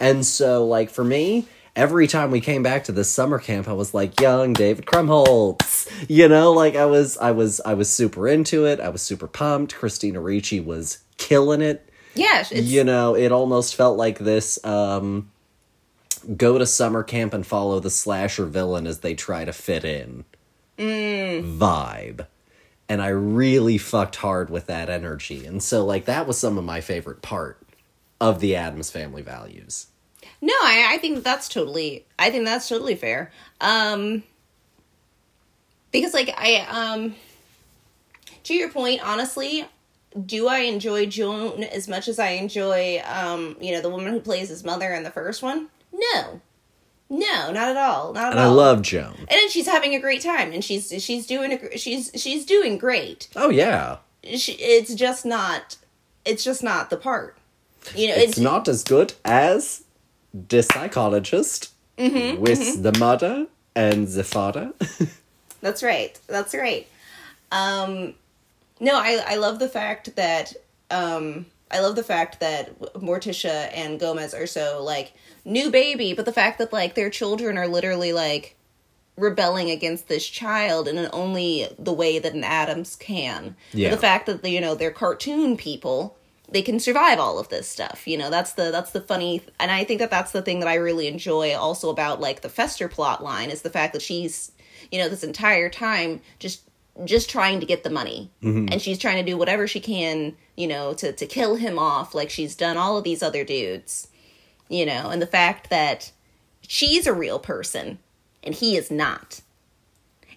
[0.00, 3.72] And so, like, for me, every time we came back to this summer camp, I
[3.72, 5.77] was like, young David Krumholtz.
[6.06, 8.80] You know, like I was I was I was super into it.
[8.80, 9.74] I was super pumped.
[9.74, 11.88] Christina Ricci was killing it.
[12.14, 15.30] Yeah, it's, you know, it almost felt like this um
[16.36, 20.24] go to summer camp and follow the slasher villain as they try to fit in
[20.78, 21.58] mm.
[21.58, 22.26] vibe.
[22.88, 25.44] And I really fucked hard with that energy.
[25.44, 27.60] And so like that was some of my favorite part
[28.20, 29.88] of the Addams family values.
[30.40, 33.30] No, I, I think that's totally I think that's totally fair.
[33.60, 34.22] Um
[35.92, 37.14] because like I um
[38.44, 39.66] to your point, honestly,
[40.26, 44.20] do I enjoy Joan as much as I enjoy um, you know, the woman who
[44.20, 45.68] plays his mother in the first one?
[45.92, 46.40] No.
[47.10, 48.12] No, not at all.
[48.12, 48.50] Not at And all.
[48.50, 49.14] I love Joan.
[49.18, 52.78] and then she's having a great time and she's she's doing a, she's she's doing
[52.78, 53.28] great.
[53.36, 53.98] Oh yeah.
[54.36, 55.76] She, it's just not
[56.24, 57.36] it's just not the part.
[57.94, 59.84] You know, It's not as good as
[60.34, 64.72] the psychologist Mm-hmm, with the mother and the father.
[65.60, 66.18] That's right.
[66.26, 66.86] That's right.
[67.50, 68.14] Um,
[68.80, 70.54] no, I I love the fact that
[70.90, 75.12] um, I love the fact that Morticia and Gomez are so like
[75.44, 78.56] new baby, but the fact that like their children are literally like
[79.16, 83.56] rebelling against this child in only the way that an Addams can.
[83.72, 83.90] But Yeah.
[83.90, 86.16] The fact that you know they're cartoon people
[86.50, 89.70] they can survive all of this stuff you know that's the that's the funny and
[89.70, 92.88] i think that that's the thing that i really enjoy also about like the fester
[92.88, 94.52] plot line is the fact that she's
[94.90, 96.62] you know this entire time just
[97.04, 98.28] just trying to get the money.
[98.42, 98.72] Mm-hmm.
[98.72, 102.14] And she's trying to do whatever she can you know to to kill him off
[102.14, 104.08] like she's done all of these other dudes
[104.68, 106.10] you know and the fact that
[106.66, 107.98] she's a real person
[108.42, 109.40] and he is not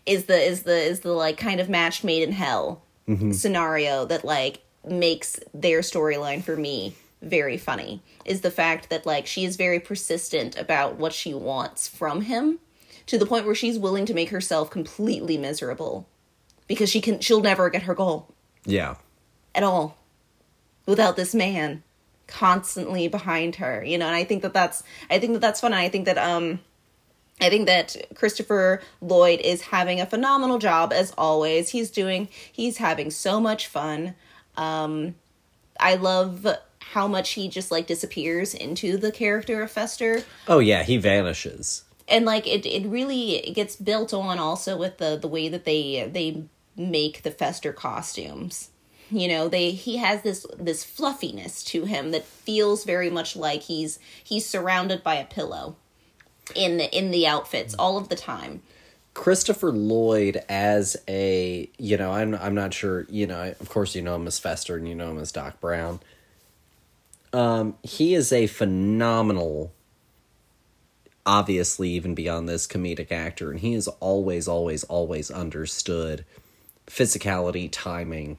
[0.06, 3.32] is the is the is the like kind of match made in hell mm-hmm.
[3.32, 9.26] scenario that like makes their storyline for me very funny is the fact that like
[9.26, 12.60] she is very persistent about what she wants from him
[13.12, 16.08] to the point where she's willing to make herself completely miserable
[16.66, 18.34] because she can she'll never get her goal.
[18.66, 18.96] Yeah.
[19.54, 19.98] at all.
[20.86, 21.84] Without this man
[22.28, 25.74] constantly behind her you know and i think that that's i think that that's fun.
[25.74, 26.62] I think that um
[27.42, 31.68] i think that christopher lloyd is having a phenomenal job as always.
[31.72, 34.16] He's doing he's having so much fun.
[34.56, 35.16] Um
[35.82, 36.48] i love
[36.80, 40.24] how much he just like disappears into the character of fester.
[40.48, 41.84] Oh yeah, he vanishes.
[42.12, 45.66] And like it it really it gets built on also with the the way that
[45.66, 46.44] they they
[46.76, 48.70] make the fester costumes
[49.10, 53.64] you know they he has this this fluffiness to him that feels very much like
[53.64, 55.76] he's he's surrounded by a pillow
[56.56, 58.62] in the in the outfits all of the time
[59.14, 64.02] Christopher Lloyd as a you know I'm I'm not sure you know of course you
[64.02, 66.00] know him as Fester and you know him as Doc Brown.
[67.34, 69.72] Um, he is a phenomenal,
[71.26, 76.26] obviously even beyond this comedic actor, and he has always always always understood
[76.88, 78.38] physicality, timing,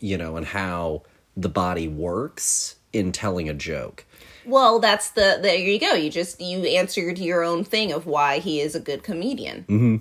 [0.00, 1.02] you know, and how
[1.36, 4.04] the body works in telling a joke.
[4.44, 5.92] well that's the there you go.
[5.92, 9.64] You just you answered your own thing of why he is a good comedian.
[9.68, 9.96] Mm-hmm.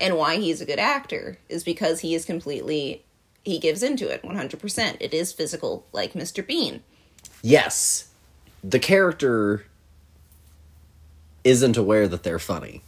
[0.00, 3.04] and why he's a good actor is because he is completely
[3.44, 6.82] he gives into it 100% it is physical like mr bean.
[7.42, 8.08] Yes,
[8.62, 9.64] the character
[11.48, 12.82] isn't aware that they're funny.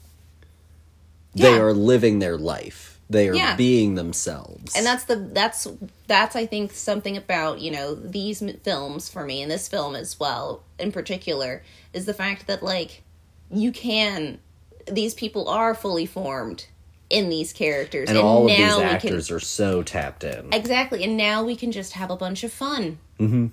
[1.34, 2.98] They are living their life.
[3.08, 3.56] They are Yeah.
[3.56, 4.74] being themselves.
[4.76, 5.66] and that's the that's
[6.06, 10.20] that's i think something about you know these films for me and this film as
[10.20, 13.02] well in particular is the fact that like
[13.50, 14.38] you can
[14.86, 16.66] these people are fully formed
[17.10, 20.52] in these characters and all of these now actors can are so tapped in.
[20.52, 23.46] exactly and now we can just have a bunch of fun mm-hmm.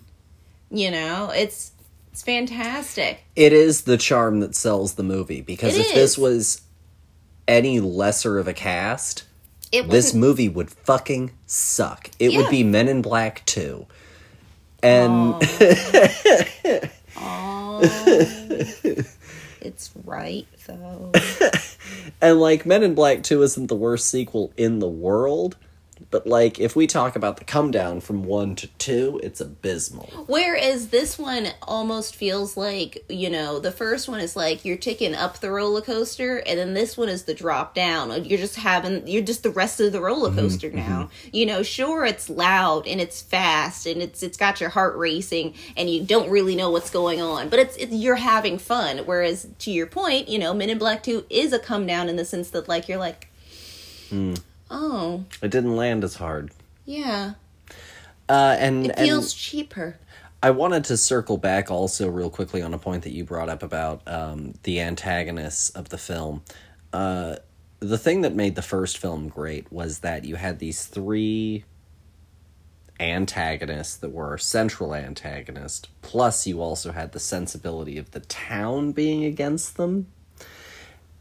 [0.70, 1.72] you know it's
[2.18, 6.62] it's fantastic It is the charm that sells the movie because It if this was
[7.48, 9.24] any lesser of a cast,
[9.72, 12.10] it this movie would fucking suck.
[12.18, 12.40] It Yeah.
[12.40, 13.86] would be Men in Black 2.
[14.82, 15.36] And
[19.62, 21.12] it's right though
[22.22, 25.56] and like Men in Black 2 isn't the worst sequel in the world,
[26.10, 30.10] but like if we talk about the come down from 1 to 2, it's abysmal.
[30.28, 35.14] Whereas this one almost feels like, you know, the first one is like you're taking
[35.14, 38.24] up the roller coaster, and then this one is the drop down.
[38.24, 40.78] You're just having, you're just the rest of the roller mm-hmm, coaster mm-hmm.
[40.78, 41.10] now.
[41.34, 45.56] You know, sure, it's loud and it's fast and it's it's got your heart racing,
[45.76, 49.00] and you don't really know what's going on, but it's, it's you're having fun.
[49.00, 52.16] Whereas to your point, you know, Men in Black Two is a come down in
[52.16, 53.28] the sense that like you're like,
[54.10, 54.36] hmm.
[54.70, 56.52] Oh It didn't land as hard.
[56.86, 57.34] yeah,
[58.30, 59.98] Uh, and, it and feels cheaper.
[60.44, 63.64] I wanted to circle back also real quickly on a point that you brought up
[63.64, 66.44] about um, the antagonists of the film.
[66.94, 67.38] Uh,
[67.80, 71.64] the thing that made the first film great was that you had these three
[73.00, 78.92] antagonists that were our central antagonist, plus you also had the sensibility of the town
[78.92, 80.08] being against them.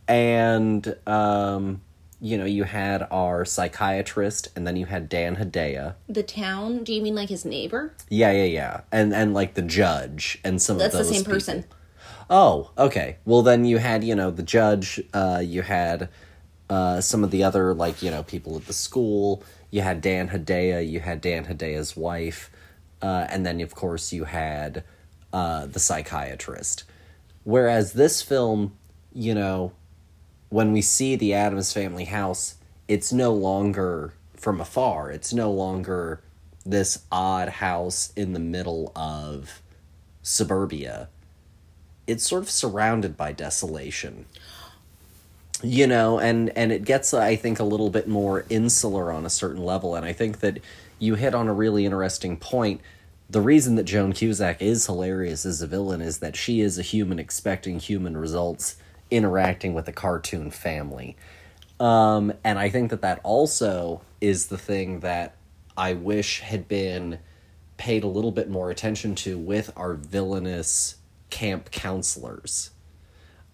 [0.09, 1.81] And, um,
[2.21, 5.95] you know, you had our psychiatrist, and then you had Dan Hedaya.
[6.09, 6.83] The town?
[6.85, 7.95] Do you mean like his neighbor?
[8.09, 11.35] Yeah, yeah, yeah, and and like the judge and some That's of the same people.
[11.35, 11.65] person.
[12.29, 13.19] Oh, okay.
[13.25, 15.01] Well, then you had you know the judge.
[15.13, 16.09] Uh, you had
[16.71, 19.43] uh, some of the other like you know people at the school.
[19.71, 20.89] You had Dan Hedaya.
[20.89, 22.51] You had Dan Hedaya's wife,
[23.03, 24.85] uh, and then of course you had
[25.33, 26.85] uh, the psychiatrist.
[27.45, 28.77] Whereas this film,
[29.13, 29.73] you know,
[30.49, 32.57] when we see the Addams family house,
[32.89, 35.11] it's no longer from afar.
[35.11, 36.21] It's no longer
[36.65, 39.63] this odd house in the middle of
[40.23, 41.09] suburbia.
[42.07, 44.27] It's sort of surrounded by desolation.
[45.63, 49.31] You know, and and it gets I think a little bit more insular on a
[49.31, 50.59] certain level and I think that
[50.99, 52.81] you hit on a really interesting point.
[53.29, 56.83] The reason that Joan Cusack is hilarious as a villain is that she is a
[56.83, 58.77] human expecting human results
[59.11, 61.17] interacting with a cartoon family.
[61.79, 65.37] Um, and I think that that also is the thing that
[65.77, 67.19] I wish had been
[67.77, 70.97] paid a little bit more attention to with our villainous
[71.29, 72.71] camp counselors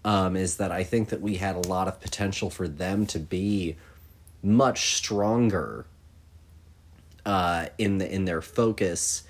[0.05, 3.19] um, is that I think that we had a lot of potential for them to
[3.19, 3.75] be
[4.41, 5.85] much stronger
[7.25, 9.23] uh, in the in their focus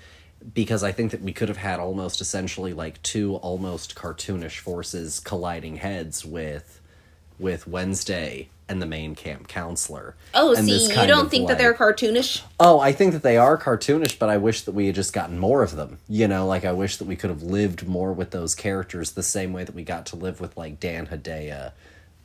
[0.52, 5.20] because I think that we could have had almost essentially like two almost cartoonish forces
[5.20, 6.80] colliding heads with
[7.38, 10.14] with Wednesday and the main camp counselor.
[10.32, 12.42] Oh, And see, you don't think that they're cartoonish?
[12.58, 15.38] Oh, I think that they are cartoonish, but I wish that we had just gotten
[15.38, 15.98] more of them.
[16.08, 19.22] You know, like I wish that we could have lived more with those characters the
[19.22, 21.72] same way that we got to live with like Dan Hedaya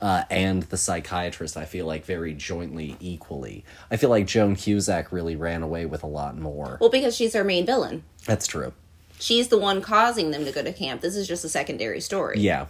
[0.01, 1.57] uh, and the psychiatrist.
[1.57, 3.65] I feel like very jointly equally.
[3.91, 6.77] I feel like Joan Cusack really ran away with a lot more.
[6.79, 8.03] Well, because she's our main villain.
[8.25, 8.73] That's true.
[9.19, 11.01] She's the one causing them to go to camp.
[11.01, 12.39] This is just a secondary story.
[12.39, 12.67] Yeah.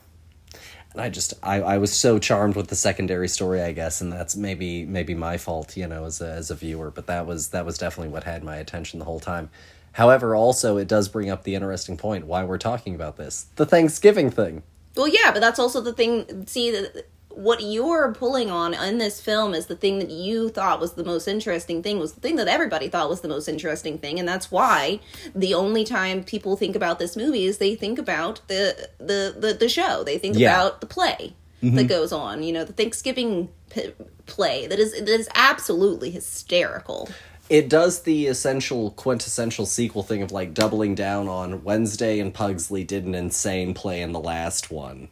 [0.94, 4.12] And I just I, I was so charmed with the secondary story, I guess, and
[4.12, 7.50] that's maybe maybe my fault, you know, as a as a viewer, but that was
[7.50, 9.52] that was definitely what had my attention the whole time.
[9.92, 13.46] However, also it does bring up the interesting point why we're talking about this.
[13.56, 14.64] The Thanksgiving thing.
[14.96, 16.48] Well, yeah, but that's also the thing.
[16.48, 16.88] See,
[17.30, 21.04] what you're pulling on in this film is the thing that you thought was the
[21.04, 24.28] most interesting thing, was the thing that everybody thought was the most interesting thing, and
[24.28, 25.00] that's why
[25.36, 29.54] the only time people think about this movie is they think about the the the,
[29.54, 30.04] the show.
[30.04, 30.56] They think Yeah.
[30.56, 31.88] about the play that mm-hmm.
[31.88, 32.44] goes on.
[32.44, 33.94] You know, the Thanksgiving p-
[34.26, 37.10] play that is that is absolutely hysterical.
[37.50, 42.84] It does the essential quintessential sequel thing of like doubling down on Wednesday and Pugsley
[42.84, 45.10] did an insane play in the last one.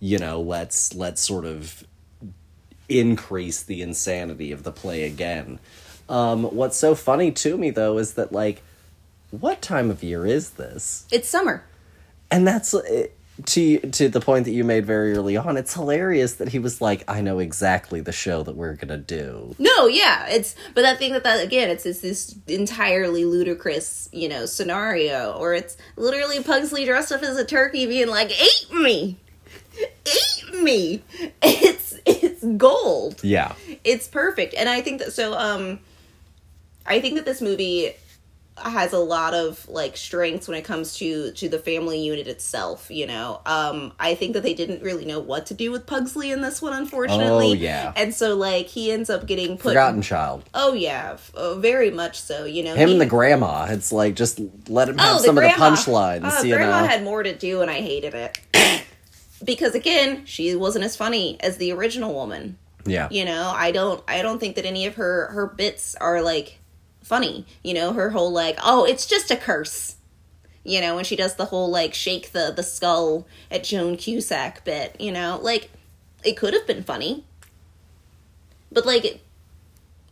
[0.00, 1.84] You know, let's let's sort of
[2.88, 5.60] increase the insanity of the play again.
[6.08, 8.62] Um, what's so funny to me though is that like,
[9.30, 11.06] what time of year is this?
[11.12, 11.64] It's summer.
[12.30, 13.06] And that's uh,
[13.46, 15.56] to to the point that you made very early on.
[15.56, 19.54] It's hilarious that he was like, "I know exactly the show that we're gonna do."
[19.58, 24.28] No, yeah, it's but I think that that again, it's, it's this entirely ludicrous, you
[24.28, 29.18] know, scenario, or it's literally Pugsley dressed up as a turkey, being like, "Eat me,
[30.04, 31.02] eat me."
[31.42, 33.22] It's it's gold.
[33.22, 33.54] Yeah,
[33.84, 35.34] It's perfect, and I think that so.
[35.34, 35.80] Um,
[36.86, 37.92] I think that this movie
[38.62, 42.90] has a lot of like strengths when it comes to to the family unit itself
[42.90, 46.30] you know um i think that they didn't really know what to do with pugsley
[46.30, 47.90] in this one unfortunately Oh, yeah.
[47.96, 50.44] and so like he ends up getting put forgotten child.
[50.52, 52.44] Oh yeah, f- oh, very much so.
[52.44, 53.64] You know, Him he- and the grandma.
[53.70, 55.54] It's like just let him have oh, some grandma.
[55.54, 56.20] of the punchlines.
[56.40, 56.86] Oh, you grandma know.
[56.88, 58.38] had more to do, and I hated it
[59.44, 62.58] because again, she wasn't as funny as the original woman.
[62.84, 63.08] yeah.
[63.10, 66.58] You know, I don't, I don't think that any of her her bits are like
[67.02, 67.46] funny.
[67.62, 69.96] You know, her whole like, oh, it's just a curse.
[70.62, 74.64] You know, when she does the whole like shake the the skull at Joan Cusack
[74.64, 75.00] bit.
[75.00, 75.70] You know, like
[76.24, 77.24] it could have been funny,
[78.70, 79.20] but like it,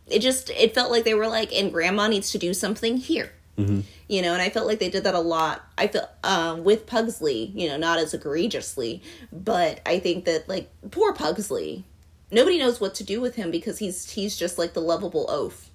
[0.07, 3.31] it just it felt like they were like, and Grandma needs to do something here.
[3.57, 3.81] Mm-hmm.
[4.09, 5.63] You know, and I felt like they did that a lot.
[5.77, 10.69] I felt um, with Pugsley, you know, not as egregiously, but I think that like
[10.89, 11.85] poor Pugsley,
[12.31, 15.69] nobody knows what to do with him because he's he's just like the lovable oaf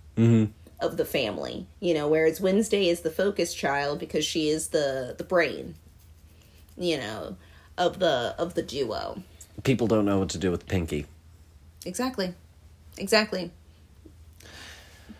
[0.80, 2.08] of the family, you know.
[2.08, 5.76] Whereas Wednesday is the focus child because she is the the brain,
[6.76, 7.36] you know,
[7.78, 9.22] of the of the duo.
[9.62, 11.06] People don't know what to do with Pinky.
[11.86, 12.34] Exactly.
[12.98, 13.52] Exactly.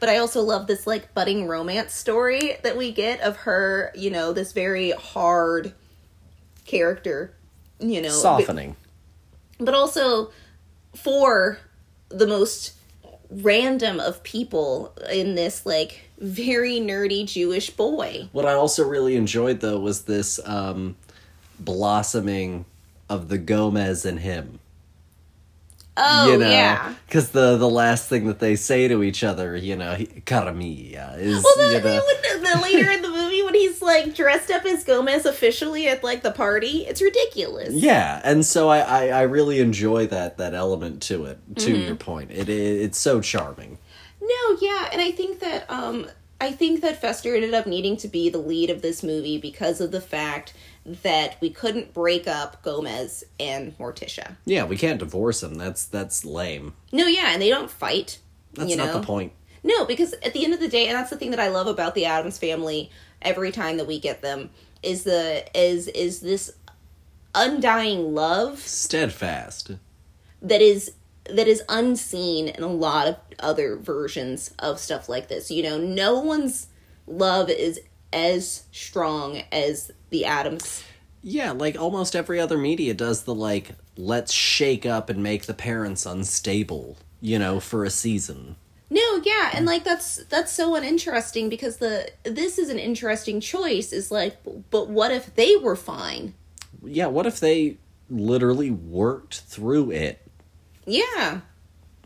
[0.04, 4.10] But I also love this like budding romance story that we get of her, you
[4.10, 5.72] know, this very hard
[6.66, 7.32] character,
[7.78, 8.76] you know, Softening.
[9.58, 10.30] but also
[10.94, 11.58] for
[12.10, 12.74] the most
[13.30, 18.28] random of people in this like very nerdy Jewish boy.
[18.32, 20.96] What I also really enjoyed though was this um,
[21.58, 22.66] blossoming
[23.08, 24.60] of the Gomez in him.
[25.96, 26.94] Oh you know, yeah.
[27.06, 30.52] because the the last thing that they say to each other, you know, he- "cara
[30.52, 34.12] mia," is Well, the, you know, the, the, later in the movie when he's like
[34.14, 37.72] dressed up as Gomez officially at like the party, it's ridiculous.
[37.74, 41.38] yeah, and so I, I I really enjoy that that element to it.
[41.58, 41.86] To Mm-hmm.
[41.86, 43.78] your point, it, it it's so charming.
[44.20, 46.08] No, yeah, and I think that um
[46.40, 49.80] I think that Fester ended up needing to be the lead of this movie because
[49.80, 50.54] of the fact
[50.86, 54.36] that we couldn't break up Gomez and Morticia.
[54.44, 55.54] Yeah, we can't divorce them.
[55.54, 56.74] That's that's lame.
[56.92, 58.18] No, yeah, and they don't fight.
[58.54, 58.86] That's you know?
[58.86, 59.32] not the point.
[59.62, 61.66] No, because at the end of the day, and that's the thing that I love
[61.66, 62.90] about the Addams family
[63.22, 64.50] every time that we get them
[64.82, 66.52] is the is is this
[67.34, 69.72] undying love Steadfast.
[70.42, 70.92] that is
[71.24, 75.50] that is unseen in a lot of other versions of stuff like this.
[75.50, 76.68] You know, no one's
[77.06, 77.80] love is
[78.14, 80.84] as strong as the Addams.
[81.22, 85.54] Yeah, like almost every other media does the like let's shake up and make the
[85.54, 88.56] parents unstable, you know, for a season.
[88.90, 93.92] No, yeah, and like that's that's so uninteresting because the this is an interesting choice.
[93.92, 94.36] Is like,
[94.70, 96.34] but what if they were fine?
[96.82, 97.78] Yeah, what if they
[98.10, 100.20] literally worked through it?
[100.86, 101.40] Yeah,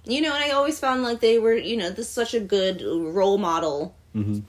[0.05, 2.41] you know, and I always found like they were, you know, this is such a
[2.41, 4.41] good role model mm-hmm.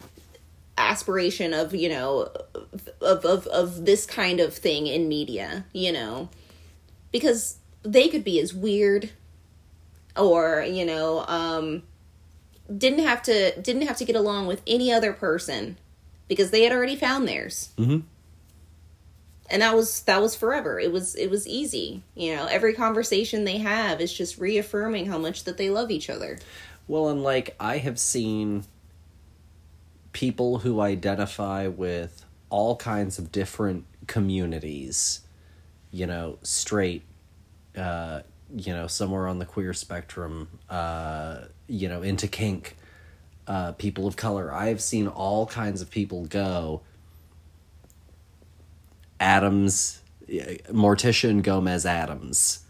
[0.79, 2.31] Aspiration of you know
[3.01, 5.65] of of of this kind of thing in media.
[5.73, 6.29] You know,
[7.11, 9.11] because they could be as weird
[10.17, 11.83] or you know um
[12.75, 15.77] didn't have to didn't have to get along with any other person
[16.27, 18.03] because they had already found theirs Mhm.
[19.49, 23.45] and that was that was forever it was it was easy you know every conversation
[23.45, 26.37] they have is just reaffirming how much that they love each other
[26.87, 28.65] Well, and like I have seen
[30.19, 35.21] people who identify with all kinds of different communities,
[35.91, 37.03] you know, straight,
[37.77, 38.19] uh,
[38.53, 42.75] you know, somewhere on the queer spectrum, uh, you know, into kink,
[43.47, 44.53] uh, people of color.
[44.53, 46.81] I've seen all kinds of people go.
[49.21, 52.65] Addams, Morticia and Gomez Addams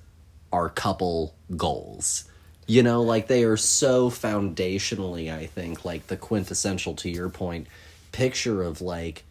[0.52, 2.29] are couple goals.
[2.70, 7.66] You know, like they are so foundationally, I think, like the quintessential to your point,
[8.12, 9.24] picture of like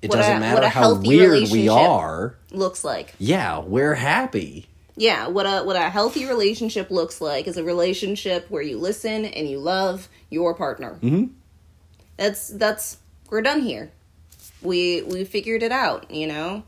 [0.00, 2.36] it What doesn't what matter how weird we are.
[2.52, 4.66] looks like Yeah, we're happy.
[4.96, 9.24] yeah what a what a healthy relationship looks like is a relationship where you listen
[9.24, 11.32] and you love your partner Mm-hmm.
[12.16, 12.98] that's that's
[13.30, 13.90] we're done here
[14.62, 16.62] we we figured it out you know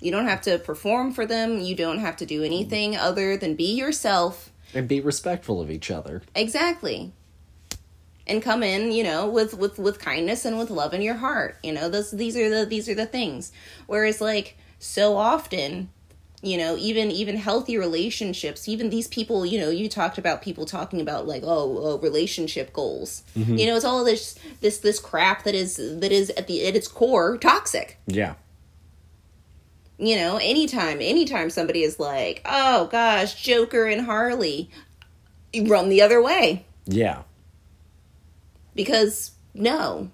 [0.00, 3.54] you don't have to perform for them you don't have to do anything other than
[3.54, 6.22] be yourself And be respectful of each other.
[6.34, 7.12] exactly.
[8.26, 11.58] And come in you know with with with kindness and with love in your heart
[11.62, 13.52] you know those these are the these are the things.
[13.86, 15.90] Whereas like so often
[16.42, 20.64] you know even even healthy relationships even these people you know you talked about people
[20.64, 23.24] talking about like oh, oh relationship goals.
[23.36, 23.56] Mm-hmm.
[23.56, 26.74] You know it's all this this this crap that is that is at the at
[26.74, 27.98] its core toxic.
[28.06, 28.34] Yeah.
[29.98, 34.68] You know anytime anytime somebody is like oh gosh joker and harley
[35.66, 37.22] run the other way Yeah.
[38.74, 40.10] because no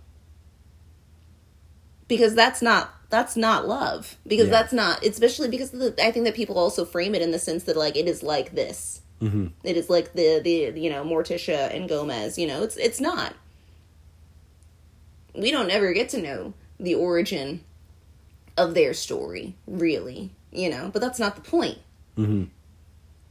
[2.09, 4.51] because that's not that's not love because Yeah.
[4.53, 7.64] that's not especially because the, i think that people also frame it in the sense
[7.64, 9.49] that like it is like this Mm-hmm.
[9.64, 13.35] it is like the the you know morticia and gomez you know it's it's not
[15.35, 17.62] we don't ever get to know the origin
[18.61, 21.78] of their story really you know but that's not the point
[22.16, 22.44] Mm-hmm.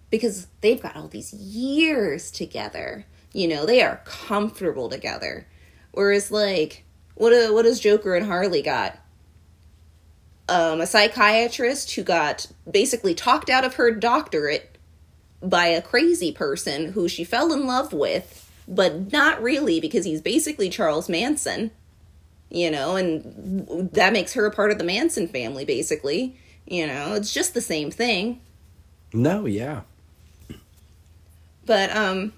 [0.09, 3.05] because they've got all these years together.
[3.33, 5.45] You know, they are comfortable together.
[5.91, 8.97] Whereas, like, what do, what does Joker and Harley got?
[10.47, 14.77] Um, a psychiatrist who got basically talked out of her doctorate
[15.43, 20.21] by a crazy person who she fell in love with, but not really because he's
[20.21, 21.69] basically Charles Manson.
[22.49, 26.35] You know, and that makes her a part of the Manson family, basically.
[26.65, 28.41] You know, it's just the same thing.
[29.13, 29.81] No, yeah.
[31.65, 32.33] But um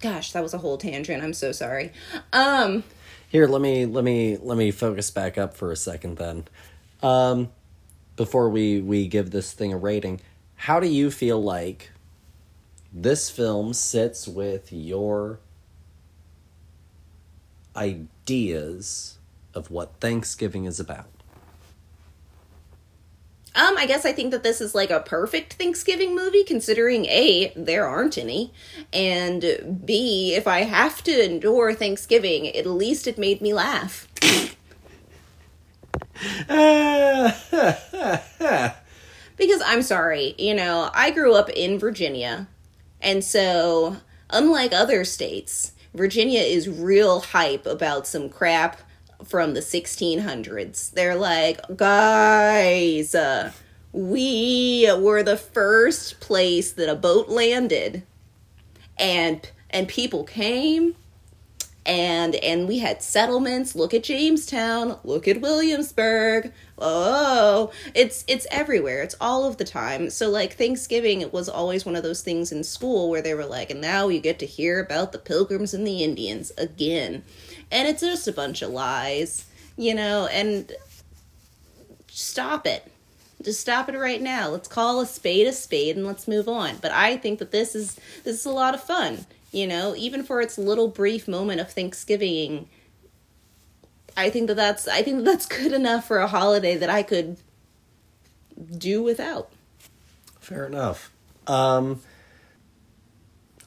[0.00, 1.22] gosh, that was a whole tangent.
[1.22, 1.92] I'm so sorry.
[2.32, 2.84] Um
[3.28, 6.44] Here, let me let me let me focus back up for a second then.
[7.02, 7.50] Um
[8.16, 10.20] before we we give this thing a rating,
[10.56, 11.90] how do you feel like
[12.92, 15.38] this film sits with your
[18.26, 19.18] ideas
[19.54, 21.06] of what Thanksgiving is about?
[23.54, 27.52] um I guess I think that this is like a perfect Thanksgiving movie considering A,
[27.56, 28.52] there aren't any,
[28.92, 34.08] and B, if I have to endure Thanksgiving, at least it made me laugh.
[39.38, 42.48] Because I'm sorry, you know, I grew up in Virginia.
[43.02, 43.98] And so,
[44.30, 48.80] unlike other states, Virginia is real hype about some crap
[49.24, 50.90] from the 1600s.
[50.92, 53.52] They're like, guys, uh,
[53.92, 58.02] we were the first place that a boat landed
[58.98, 60.94] and and people came
[61.86, 63.74] and and we had settlements.
[63.74, 64.98] Look at jamestown.
[65.04, 66.52] Look at williamsburg.
[66.78, 69.02] Oh it's it's everywhere.
[69.02, 70.10] It's all of the time.
[70.10, 73.46] So like thanksgiving it was always one of those things in school where they were
[73.46, 77.22] like and now you get to hear about the pilgrims and the indians again.
[77.70, 80.72] And it's just a bunch of lies you know and
[82.08, 82.90] stop it.
[83.42, 84.48] Just stop it right now.
[84.48, 86.78] Let's call a spade a spade and let's move on.
[86.78, 90.22] But i think that this is this is a lot of fun you know even
[90.22, 92.68] for its little brief moment of thanksgiving
[94.16, 97.02] i think that that's i think that that's good enough for a holiday that i
[97.02, 97.36] could
[98.78, 99.50] do without
[100.46, 101.10] Fair enough.
[101.48, 102.02] Um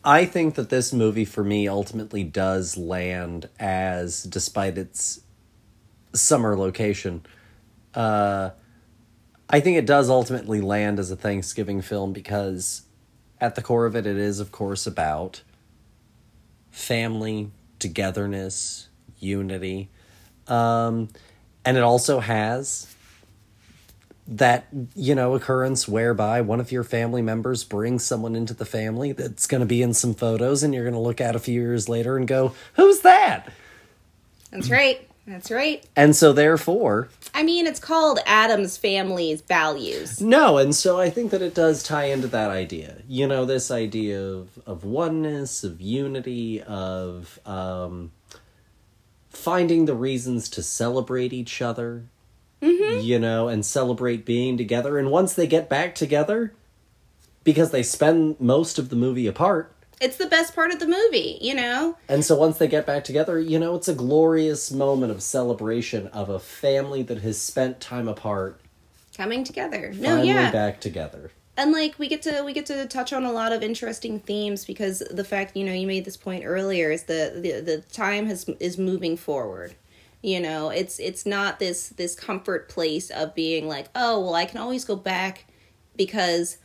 [0.01, 5.19] I think that this movie for me ultimately does land as, despite its
[6.13, 7.25] summer location,
[7.93, 8.51] uh,
[9.49, 12.83] I think it does ultimately land as a Thanksgiving film because
[13.41, 15.41] at the core of it, it is, of course, about
[16.79, 18.87] family, togetherness,
[19.19, 19.89] unity.
[20.47, 21.09] Um,
[21.65, 22.93] and it also has
[24.31, 29.11] that you know occurrence whereby one of your family members brings someone into the family
[29.11, 31.59] that's going to be in some photos and you're going to look at a few
[31.59, 33.51] years later and go who's that
[34.51, 35.08] That's right.
[35.29, 35.85] That's right.
[35.95, 40.19] and so therefore I mean, it's called Addams Family's Values.
[40.19, 43.69] no and so i think that it does tie into that idea you know this
[43.71, 48.11] idea of of oneness of unity of um
[49.29, 52.03] finding the reasons to celebrate each other
[52.61, 56.53] you know and celebrate being together and once they get back together
[57.45, 61.37] because they spend most of the movie apart It's the best part of the movie,
[61.41, 61.97] you know?
[62.07, 66.07] And so once they get back together, you know, it's a glorious moment of celebration
[66.07, 68.61] of a family that has spent time apart
[69.17, 69.91] Coming together.
[69.97, 70.49] No, yeah.
[70.51, 71.31] back together.
[71.57, 74.63] and like we get to we get to touch on a lot of interesting themes
[74.63, 78.27] because the fact you know you made this point earlier is the the, the time
[78.27, 79.75] has is moving forward
[80.21, 84.45] you know it's it's not this this comfort place of being like oh well i
[84.45, 85.45] can always go back
[85.97, 86.57] because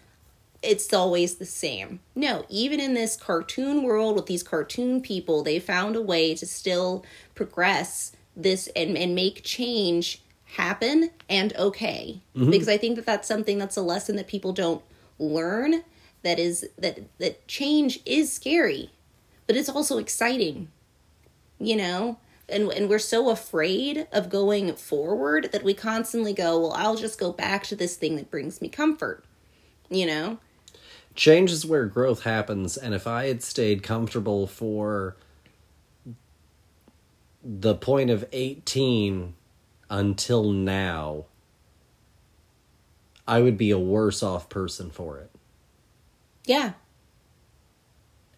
[0.64, 2.00] it's always the same.
[2.14, 6.46] No even in this cartoon world with these cartoon people they found a way to
[6.46, 7.04] still
[7.34, 10.22] progress this and, and make change
[10.56, 12.22] happen and okay.
[12.36, 12.50] Mm-hmm.
[12.50, 14.82] Because i think that that's something that's a lesson that people don't
[15.18, 15.82] learn
[16.22, 18.90] that is that that change is scary
[19.46, 20.68] but it's also exciting
[21.58, 22.18] you know?
[22.46, 27.18] And and we're so afraid of going forward that we constantly go well i'll just
[27.18, 29.24] go back to this thing that brings me comfort
[29.88, 30.38] you know
[31.14, 35.16] Change is where growth happens, and if I had stayed comfortable for
[37.42, 39.34] the point of 18
[39.90, 41.26] until now,
[43.28, 45.30] I would be a worse off person for it.
[46.46, 46.72] yeah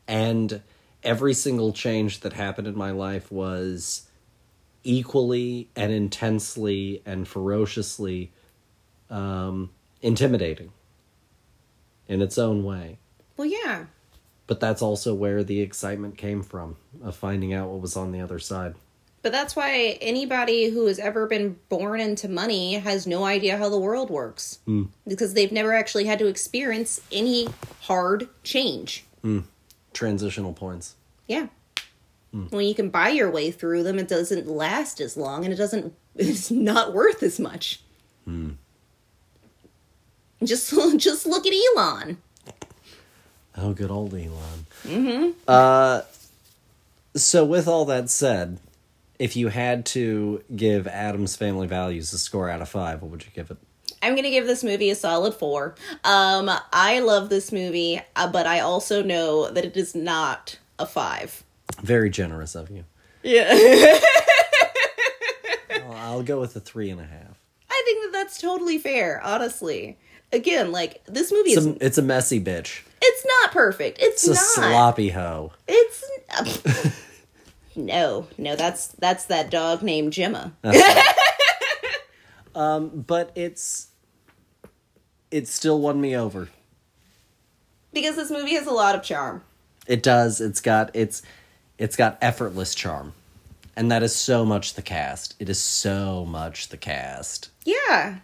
[0.08, 0.62] and
[1.02, 4.06] every single change that happened in my life was
[4.84, 8.32] equally and intensely and ferociously
[9.10, 9.70] um,
[10.02, 10.70] intimidating
[12.09, 12.98] in its own way.
[13.36, 13.86] well yeah
[14.46, 18.20] But that's also where the excitement came from of finding out what was on the
[18.20, 18.74] other side.
[19.22, 23.68] but that's why anybody who has ever been born into money has no idea how
[23.68, 24.84] the world works hmm.
[25.07, 27.48] because they've never actually had to experience any
[27.82, 29.40] hard change hmm.
[29.92, 30.94] Transitional points.
[31.26, 31.46] Yeah.
[32.30, 32.48] Hmm.
[32.50, 35.57] When you can buy your way through them, it doesn't last as long and it
[35.57, 37.80] doesn't it's not worth as much.
[40.43, 42.18] Just just look at Elon.
[43.57, 44.66] Oh, good old Elon.
[44.84, 45.30] Mm-hmm.
[45.49, 46.03] Uh,
[47.14, 48.59] so, with all that said,
[49.18, 53.24] if you had to give Addams Family Values a score out of five, what would
[53.24, 53.57] you give it?
[54.03, 55.74] I'm going to give this movie a solid 4.
[56.05, 60.87] Um I love this movie, uh, but I also know that it is not a
[60.87, 61.43] 5.
[61.82, 62.84] Very generous of you.
[63.22, 63.99] Yeah.
[65.74, 67.41] I'll, I'll go with a three and a half.
[67.68, 69.99] I think that that's totally fair, honestly.
[70.32, 72.82] Again, like this movie It's is a, it's a messy bitch.
[73.00, 73.98] it's not perfect.
[74.00, 75.52] It's, It's a sloppy hoe.
[75.68, 76.04] It's
[77.76, 78.56] no, no.
[78.56, 80.52] That's that's that dog named Gemma.
[82.54, 83.88] Um, But it's
[85.30, 86.48] it still won me over.
[87.92, 89.42] because this movie has a lot of charm.
[89.86, 90.40] It does.
[90.40, 91.22] It's got it's
[91.78, 93.12] it's got effortless charm.
[93.76, 95.34] And that is so much the cast.
[95.38, 97.50] It is so much the cast.
[97.66, 98.20] Yeah.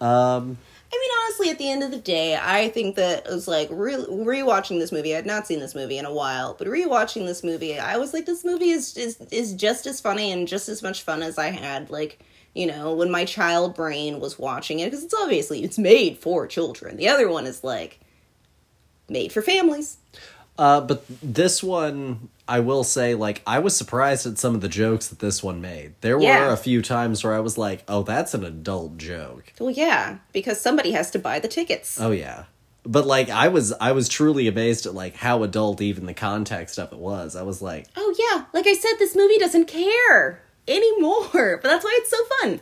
[0.00, 0.58] Um
[0.92, 3.68] I mean, honestly, at the end of the day, I think that it was like
[3.70, 5.14] re- rewatching this movie.
[5.14, 8.12] I had not seen this movie in a while, but rewatching this movie, I was
[8.12, 11.38] like, this movie is is is just as funny and just as much fun as
[11.38, 12.18] I had like
[12.54, 16.46] you know when my child brain was watching it because it's obviously it's made for
[16.46, 16.98] children.
[16.98, 17.98] The other one is like
[19.08, 19.96] made for families.
[20.58, 24.68] Uh, but this one, I will say, like, I was surprised at some of the
[24.68, 25.94] jokes that this one made.
[26.02, 26.46] There Yeah.
[26.46, 29.52] were a few times where I was like, oh, that's an adult joke.
[29.58, 31.98] Well, yeah, because somebody has to buy the tickets.
[32.00, 32.44] Oh, yeah.
[32.84, 36.78] But, like, I was, I was truly amazed at, like, how adult even the context
[36.78, 37.36] of it was.
[37.36, 41.28] I was like, Oh yeah, like I said, this movie doesn't care anymore.
[41.62, 42.60] But that's why it's so fun.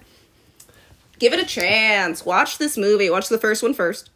[1.18, 2.24] Give it a chance.
[2.24, 3.11] Watch this movie.
[3.11, 4.09] Watch the first one first,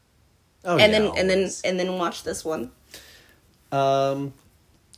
[0.64, 2.70] oh, and yeah, then and then and then watch this one.
[3.72, 4.32] Um,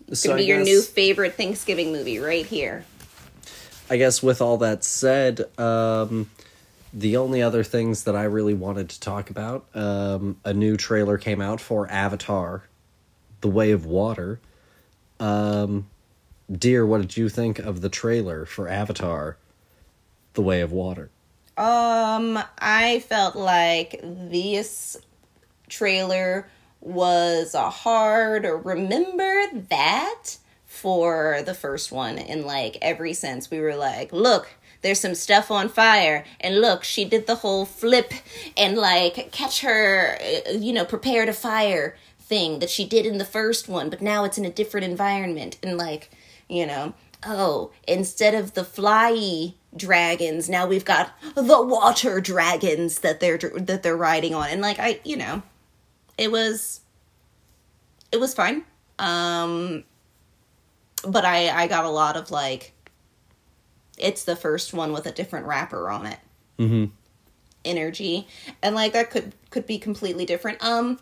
[0.08, 2.84] It's so gonna I be your guess, new favorite Thanksgiving movie right here.
[3.88, 6.30] I guess with all that said, um,
[6.92, 11.18] the only other things that I really wanted to talk about, um, a new trailer
[11.18, 12.64] came out for Avatar,
[13.42, 14.40] The Way of Water.
[15.20, 15.88] Um,
[16.50, 19.36] dear, what did you think of the trailer for Avatar,
[20.34, 21.10] The Way of Water?
[21.56, 24.96] Um, I felt like this
[25.68, 26.48] trailer
[26.80, 30.36] was a hard remember that
[30.76, 32.18] for the first one.
[32.18, 33.50] In like every sense.
[33.50, 36.24] We were like, look, there's some stuff on fire.
[36.38, 38.12] And look she did the whole flip
[38.56, 43.18] and like catch her uh, you know prepare to fire thing that she did in
[43.18, 43.90] the first one.
[43.90, 45.58] But now it's in a different environment.
[45.62, 46.10] And like
[46.48, 53.20] you know oh instead of the flyy dragons now we've got the water dragons that
[53.20, 54.48] they're that they're riding on.
[54.50, 55.42] And like i you know
[56.18, 56.80] it was
[58.12, 58.64] it was fine.
[58.98, 59.84] Um
[61.06, 62.72] but i i got a lot of like
[63.98, 66.18] it's the first one with a different wrapper on it.
[66.58, 66.86] Mm-hmm.
[67.64, 68.26] energy.
[68.62, 70.62] And like that could could be completely different.
[70.64, 70.98] Um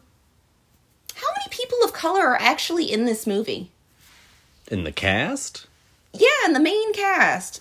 [1.15, 3.71] how many people of color are actually in this movie?
[4.71, 5.67] In the cast?
[6.15, 7.61] yeah in the main cast.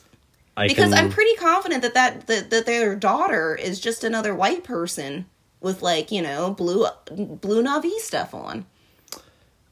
[0.56, 4.36] I because can, i'm pretty confident that, that that that their daughter is just another
[4.36, 5.26] white person
[5.64, 8.66] with like you know blue blue Na'vi stuff on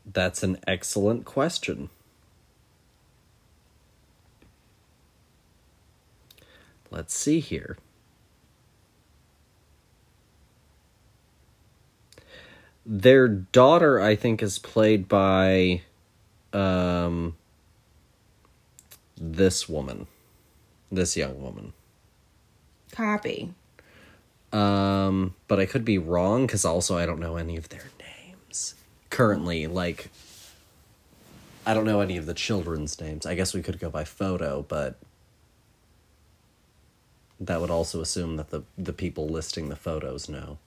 [0.05, 1.89] That's an excellent question.
[6.89, 7.77] Let's see here.
[12.85, 15.83] Their daughter, I think, is played by
[16.51, 17.35] um
[19.15, 20.07] this woman.
[20.91, 21.73] This young woman.
[22.91, 23.53] copy
[24.53, 28.75] Um, but I could be wrong because also I don't know any of their names
[29.09, 29.67] currently.
[29.67, 30.09] Like,
[31.65, 33.25] I don't know any of the children's names.
[33.25, 34.97] I guess we could go by photo, but
[37.39, 40.57] that would also assume that the the people listing the photos know.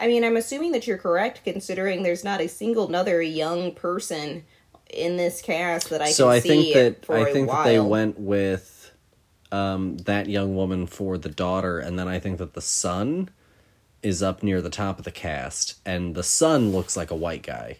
[0.00, 4.44] I mean, I'm assuming that you're correct, considering there's not a single another young person
[4.90, 7.78] in this cast that I so can I see think that I think that they
[7.78, 8.81] went with
[9.52, 13.28] um, that young woman for the daughter, and then I think that the son
[14.02, 17.42] is up near the top of the cast, and the son looks like a white
[17.42, 17.76] guy.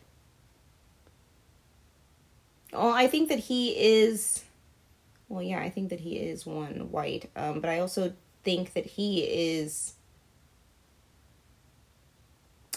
[2.73, 4.45] Well, I think that he is.
[5.29, 7.31] Well, yeah, I think that he is one white.
[7.35, 8.13] Um, but I also
[8.45, 9.95] think that he is.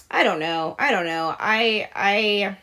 [0.09, 0.75] I don't know.
[0.79, 1.35] I don't know.
[1.37, 2.57] I I.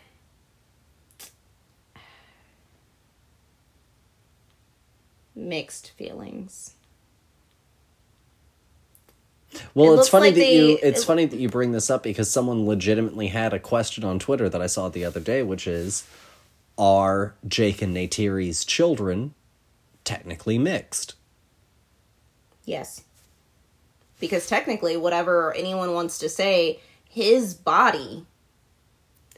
[5.35, 6.73] Mixed feelings.
[9.75, 11.91] Well, It it's funny like that they- you it's it- funny that you bring this
[11.91, 15.43] up because someone legitimately had a question on Twitter that I saw the other day,
[15.43, 16.05] which is
[16.79, 19.35] are Jake and Neytiri's children
[20.05, 21.15] technically mixed?
[22.65, 23.03] Yes.
[24.21, 28.25] Because technically, whatever anyone wants to say, his body.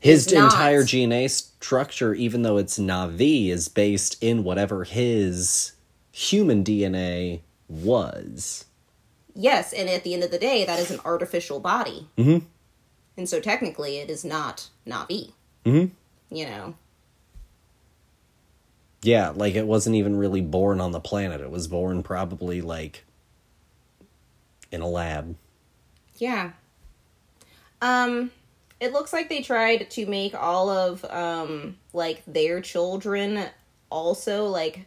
[0.01, 0.53] His Is not.
[0.53, 5.73] entire DNA structure, even though it's Na'vi, is based in whatever his
[6.15, 8.67] human DNA was.
[9.35, 12.09] Yes, and at the end of the day, that is an artificial body.
[12.17, 12.47] Mm-hmm.
[13.17, 15.33] And so technically, it is not Na'vi.
[15.65, 15.87] Mm-hmm.
[16.35, 16.75] You know?
[19.03, 21.41] Yeah, like it wasn't even really born on the planet.
[21.41, 23.05] It was born probably like
[24.71, 25.35] in a lab.
[26.19, 26.53] Yeah.
[27.83, 28.31] Um,
[28.79, 33.45] it looks like they tried to make all of um like their children
[33.91, 34.87] also like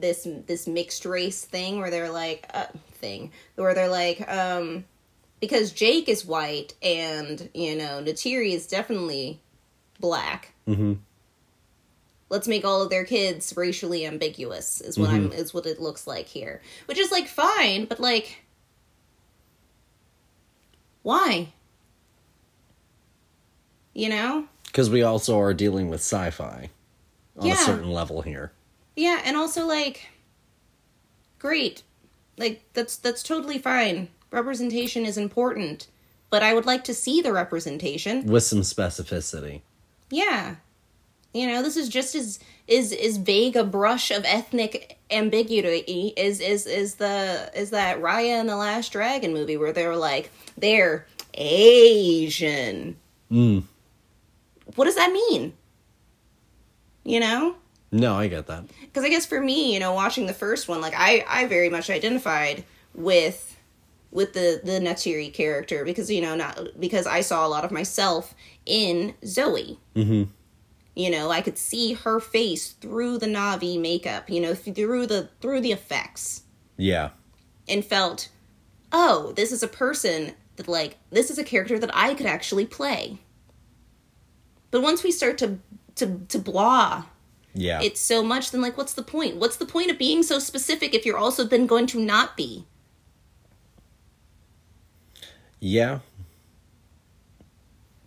[0.00, 4.84] this this mixed race thing where they're like uh, thing where they're like um
[5.40, 9.40] because Jake is white and you know Neytiri is definitely
[10.00, 10.52] black.
[10.66, 10.94] Mm-hmm.
[12.30, 16.06] Let's make all of their kids racially ambiguous is what I'm is what it looks
[16.06, 16.60] like here.
[16.86, 18.44] Which is like fine, but like
[21.02, 21.52] why?
[23.94, 24.44] You know?
[24.66, 26.70] Because we also are dealing with sci fi
[27.38, 27.54] on Yeah.
[27.54, 28.52] a certain level here.
[28.98, 30.08] Yeah, and also like
[31.38, 31.84] great.
[32.36, 34.08] Like that's that's totally fine.
[34.32, 35.86] Representation is important,
[36.30, 38.26] but I would like to see the representation.
[38.26, 39.60] With some specificity.
[40.10, 40.56] Yeah.
[41.32, 46.40] You know, this is just as is is vague a brush of ethnic ambiguity is
[46.40, 50.32] is is the is that Raya and the Last Dragon movie where they were like
[50.56, 52.96] they're Asian.
[53.30, 53.62] Mm.
[54.74, 55.52] What does that mean?
[57.04, 57.54] You know?
[57.90, 58.64] No, I get that.
[58.82, 61.68] because I guess for me, you know, watching the first one, like I, I very
[61.70, 62.64] much identified
[62.94, 63.56] with
[64.10, 67.70] with the the Neytiri character because you know not because I saw a lot of
[67.70, 68.34] myself
[68.66, 69.78] in Zoe.
[69.94, 70.30] Mm-hmm.
[70.96, 74.28] You know, I could see her face through the Na'vi makeup.
[74.28, 76.42] You know, through the through the effects,
[76.76, 77.10] Yeah.
[77.68, 78.28] and felt,
[78.92, 82.66] oh, this is a person that like this is a character that I could actually
[82.66, 83.18] play.
[84.70, 85.58] But once we start to
[85.94, 87.04] to to blah
[87.60, 87.80] Yeah.
[87.82, 89.36] it's so much then like what's the point?
[89.36, 92.66] What's the point of being so specific if you're also then going to not be?
[95.60, 95.98] yeah.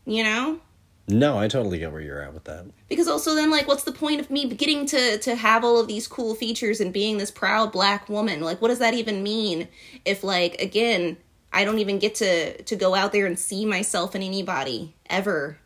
[0.05, 0.59] You know?
[1.07, 2.65] No, I totally get where you're at with that.
[2.87, 5.87] Because also then like what's the point of me getting to to have all of
[5.87, 8.41] these cool features and being this proud black woman?
[8.41, 9.67] Like what does that even mean
[10.05, 11.17] if like again,
[11.51, 15.57] I don't even get to to go out there and see myself in anybody ever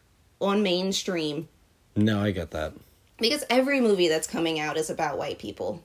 [0.42, 1.48] on mainstream
[1.96, 2.74] No, I get that.
[3.20, 5.84] Because every movie that's coming out is about white people.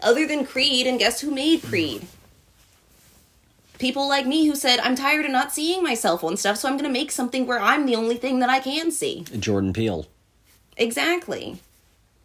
[0.00, 2.06] Other than Creed and guess who made Creed?
[3.78, 6.76] People like me who said I'm tired of not seeing myself on stuff, so I'm
[6.76, 9.24] going to make something where I'm the only thing that I can see.
[9.38, 10.06] Jordan Peele.
[10.76, 11.60] Exactly.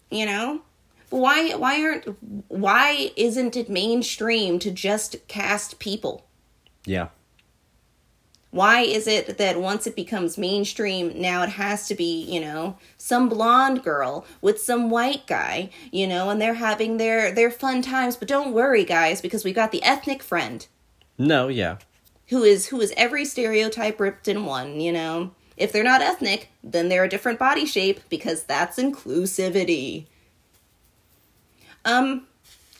[0.10, 0.62] You know?
[1.10, 2.18] But why why aren't
[2.50, 6.26] why isn't it mainstream to just cast people?
[6.86, 7.08] Yeah.
[8.50, 12.78] Why is it that once it becomes mainstream, now it has to be, you know,
[12.98, 17.82] some blonde girl with some white guy, you know, and they're having their their fun
[17.82, 20.66] times, but don't worry guys because we got the ethnic friend
[21.18, 21.78] No, yeah.
[22.30, 25.32] who is who is every stereotype ripped in one, you know.
[25.58, 30.06] If they're not ethnic, then they're a different body shape because that's inclusivity.
[31.86, 32.28] Um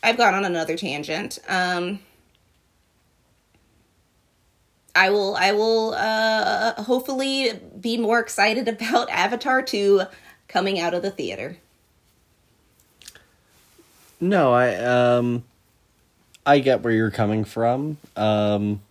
[0.04, 1.40] I've gone on another tangent.
[1.50, 2.00] Um
[4.98, 10.02] I will I will uh hopefully be more excited about Avatar 2
[10.48, 11.58] coming out of the theater.
[14.20, 15.44] No, I um
[16.46, 17.98] I get where you're coming from.
[18.16, 18.82] Um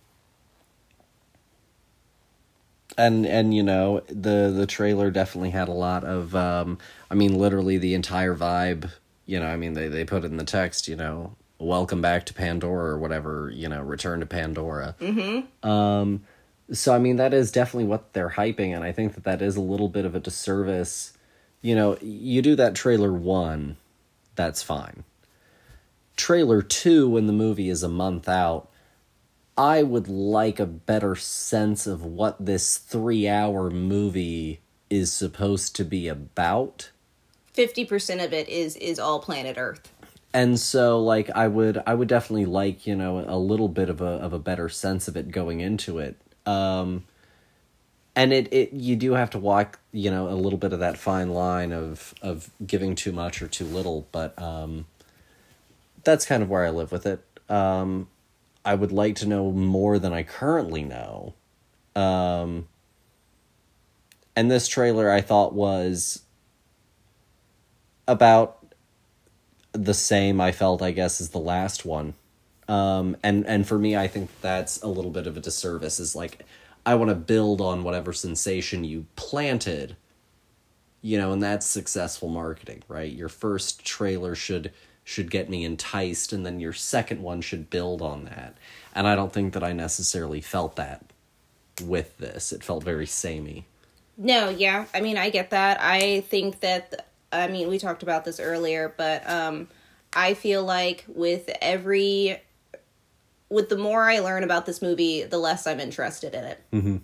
[2.97, 6.77] and and you know, the the trailer definitely had a lot of um
[7.11, 8.91] I mean literally the entire vibe,
[9.25, 12.33] you know, I mean they they put in the text, you know, welcome back to
[12.33, 14.95] Pandora or whatever, you know, return to Pandora.
[14.99, 15.67] Mm-hmm.
[15.67, 16.23] Um
[16.71, 19.55] so I mean that is definitely what they're hyping and I think that that is
[19.55, 21.17] a little bit of a disservice.
[21.61, 23.77] You know, you do that trailer 1,
[24.35, 25.03] that's fine
[26.15, 28.67] trailer two when the movie is a month out
[29.55, 35.85] i would like a better sense of what this three hour movie is supposed to
[35.85, 36.89] be about
[37.57, 39.91] 50% of it is is all planet Earth.
[40.33, 44.01] And so like i would i would definitely like you know a little bit of
[44.01, 46.17] a of a better sense of it going into it.
[46.45, 47.03] Um
[48.15, 50.97] and it, it you do have to walk you know a little bit of that
[50.97, 54.85] fine line of of giving too much or too little but um
[56.03, 57.23] that's kind of where i live with it.
[57.49, 58.07] Um
[58.65, 61.33] i would like to know more than i currently know.
[61.95, 62.67] Um
[64.35, 66.23] and this trailer i thought was
[68.07, 68.56] about
[69.83, 72.13] the same I felt I guess as the last one.
[72.67, 76.15] Um and and for me I think that's a little bit of a disservice is
[76.15, 76.45] like
[76.85, 79.97] I want to build on whatever sensation you planted.
[81.01, 83.11] You know, and that's successful marketing, right?
[83.11, 84.71] Your first trailer should
[85.03, 88.57] should get me enticed and then your second one should build on that.
[88.93, 91.05] And I don't think that I necessarily felt that
[91.81, 92.51] with this.
[92.51, 93.65] It felt very samey.
[94.17, 94.85] No, yeah.
[94.93, 95.79] I mean, I get that.
[95.81, 99.67] I think that I mean, we talked about this earlier, but um
[100.13, 102.41] I feel like with every
[103.49, 106.59] with the more I learn about this movie, the less I'm interested in it.
[106.73, 107.01] Mhm.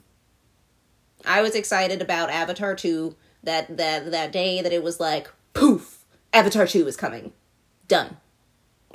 [1.26, 6.00] I was excited about Avatar 2 that that that day that it was like poof,
[6.34, 7.34] Avatar 2 is coming.
[7.88, 8.18] Done.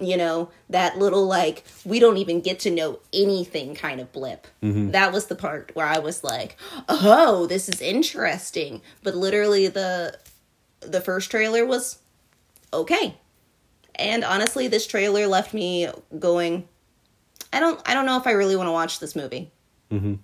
[0.00, 4.46] You know, that little like we don't even get to know anything kind of blip.
[4.62, 6.56] That was the part where I was like,
[6.88, 10.16] "Oh, this is interesting." But literally the
[10.80, 11.98] the first trailer was
[12.72, 13.16] okay.
[13.94, 16.68] And honestly, this trailer left me going,
[17.52, 19.50] I don't I don't know if I really want to watch this movie.
[19.90, 20.14] Mm-hmm.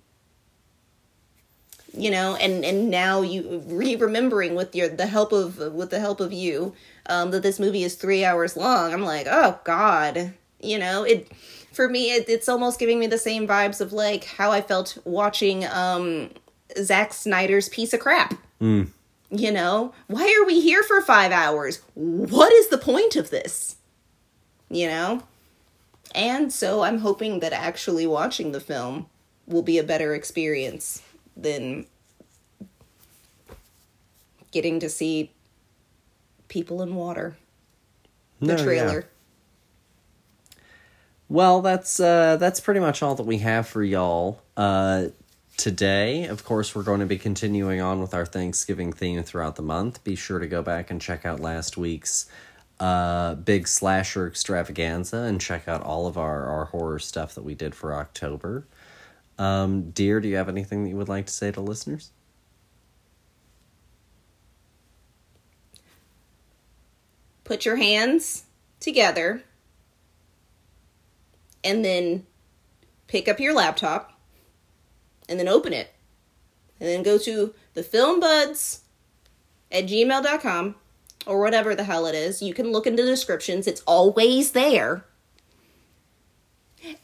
[1.97, 5.99] You know, and and now you re remembering with your the help of with the
[5.99, 6.73] help of you
[7.07, 8.93] um, that this movie is three hours long.
[8.93, 11.31] I'm like, oh god, you know it.
[11.71, 14.97] For me, it, it's almost giving me the same vibes of like how I felt
[15.03, 16.29] watching um,
[16.77, 18.33] Zack Snyder's piece of crap.
[18.61, 18.89] Mm.
[19.31, 21.81] You know, why are we here for five hours?
[21.95, 23.77] What is the point of this?
[24.69, 25.23] You know?
[26.13, 29.07] And so I'm hoping that actually watching the film
[29.47, 31.01] will be a better experience
[31.35, 31.85] than
[34.51, 35.31] getting to see
[36.47, 37.35] people in water.
[38.39, 38.63] The No, yeah.
[38.63, 39.05] trailer.
[41.27, 45.05] Well, that's uh, that's pretty much all that we have for y'all uh,
[45.57, 46.25] today.
[46.25, 50.03] Of course, we're going to be continuing on with our Thanksgiving theme throughout the month.
[50.03, 52.29] Be sure to go back and check out last week's
[52.79, 57.55] uh, big slasher extravaganza and check out all of our, our horror stuff that we
[57.55, 58.67] did for October.
[59.37, 62.11] Um, dear, do you have anything that you would like to say to listeners?
[67.43, 68.45] Put your hands
[68.79, 69.43] together
[71.63, 72.25] and then
[73.07, 74.14] pick up your laptop
[75.27, 75.93] and then open it.
[76.79, 78.79] And then go to the filmbuds
[79.71, 80.75] at gmail.com
[81.25, 82.41] or whatever the hell it is.
[82.41, 85.05] You can look into the descriptions, it's always there.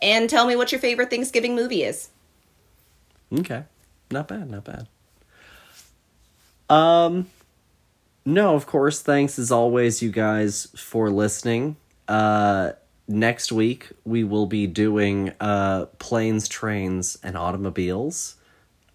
[0.02, 2.10] And tell me what your favorite Thanksgiving movie is.
[3.34, 3.64] Okay.
[4.12, 4.88] Not bad, not bad.
[6.70, 7.28] Um
[8.24, 11.78] no, of course, thanks as always you guys for listening.
[12.08, 12.74] Uh
[13.08, 18.36] next week we will be doing uh planes, trains and automobiles.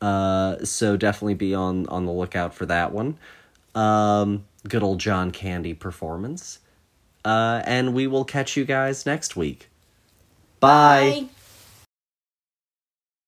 [0.01, 3.19] Uh so definitely be on on the lookout for that one.
[3.75, 6.61] Um good old John Candy performance.
[7.25, 9.69] Uh and we will catch you guys next week.
[10.61, 11.27] Bye.
[11.29, 11.36] Bye.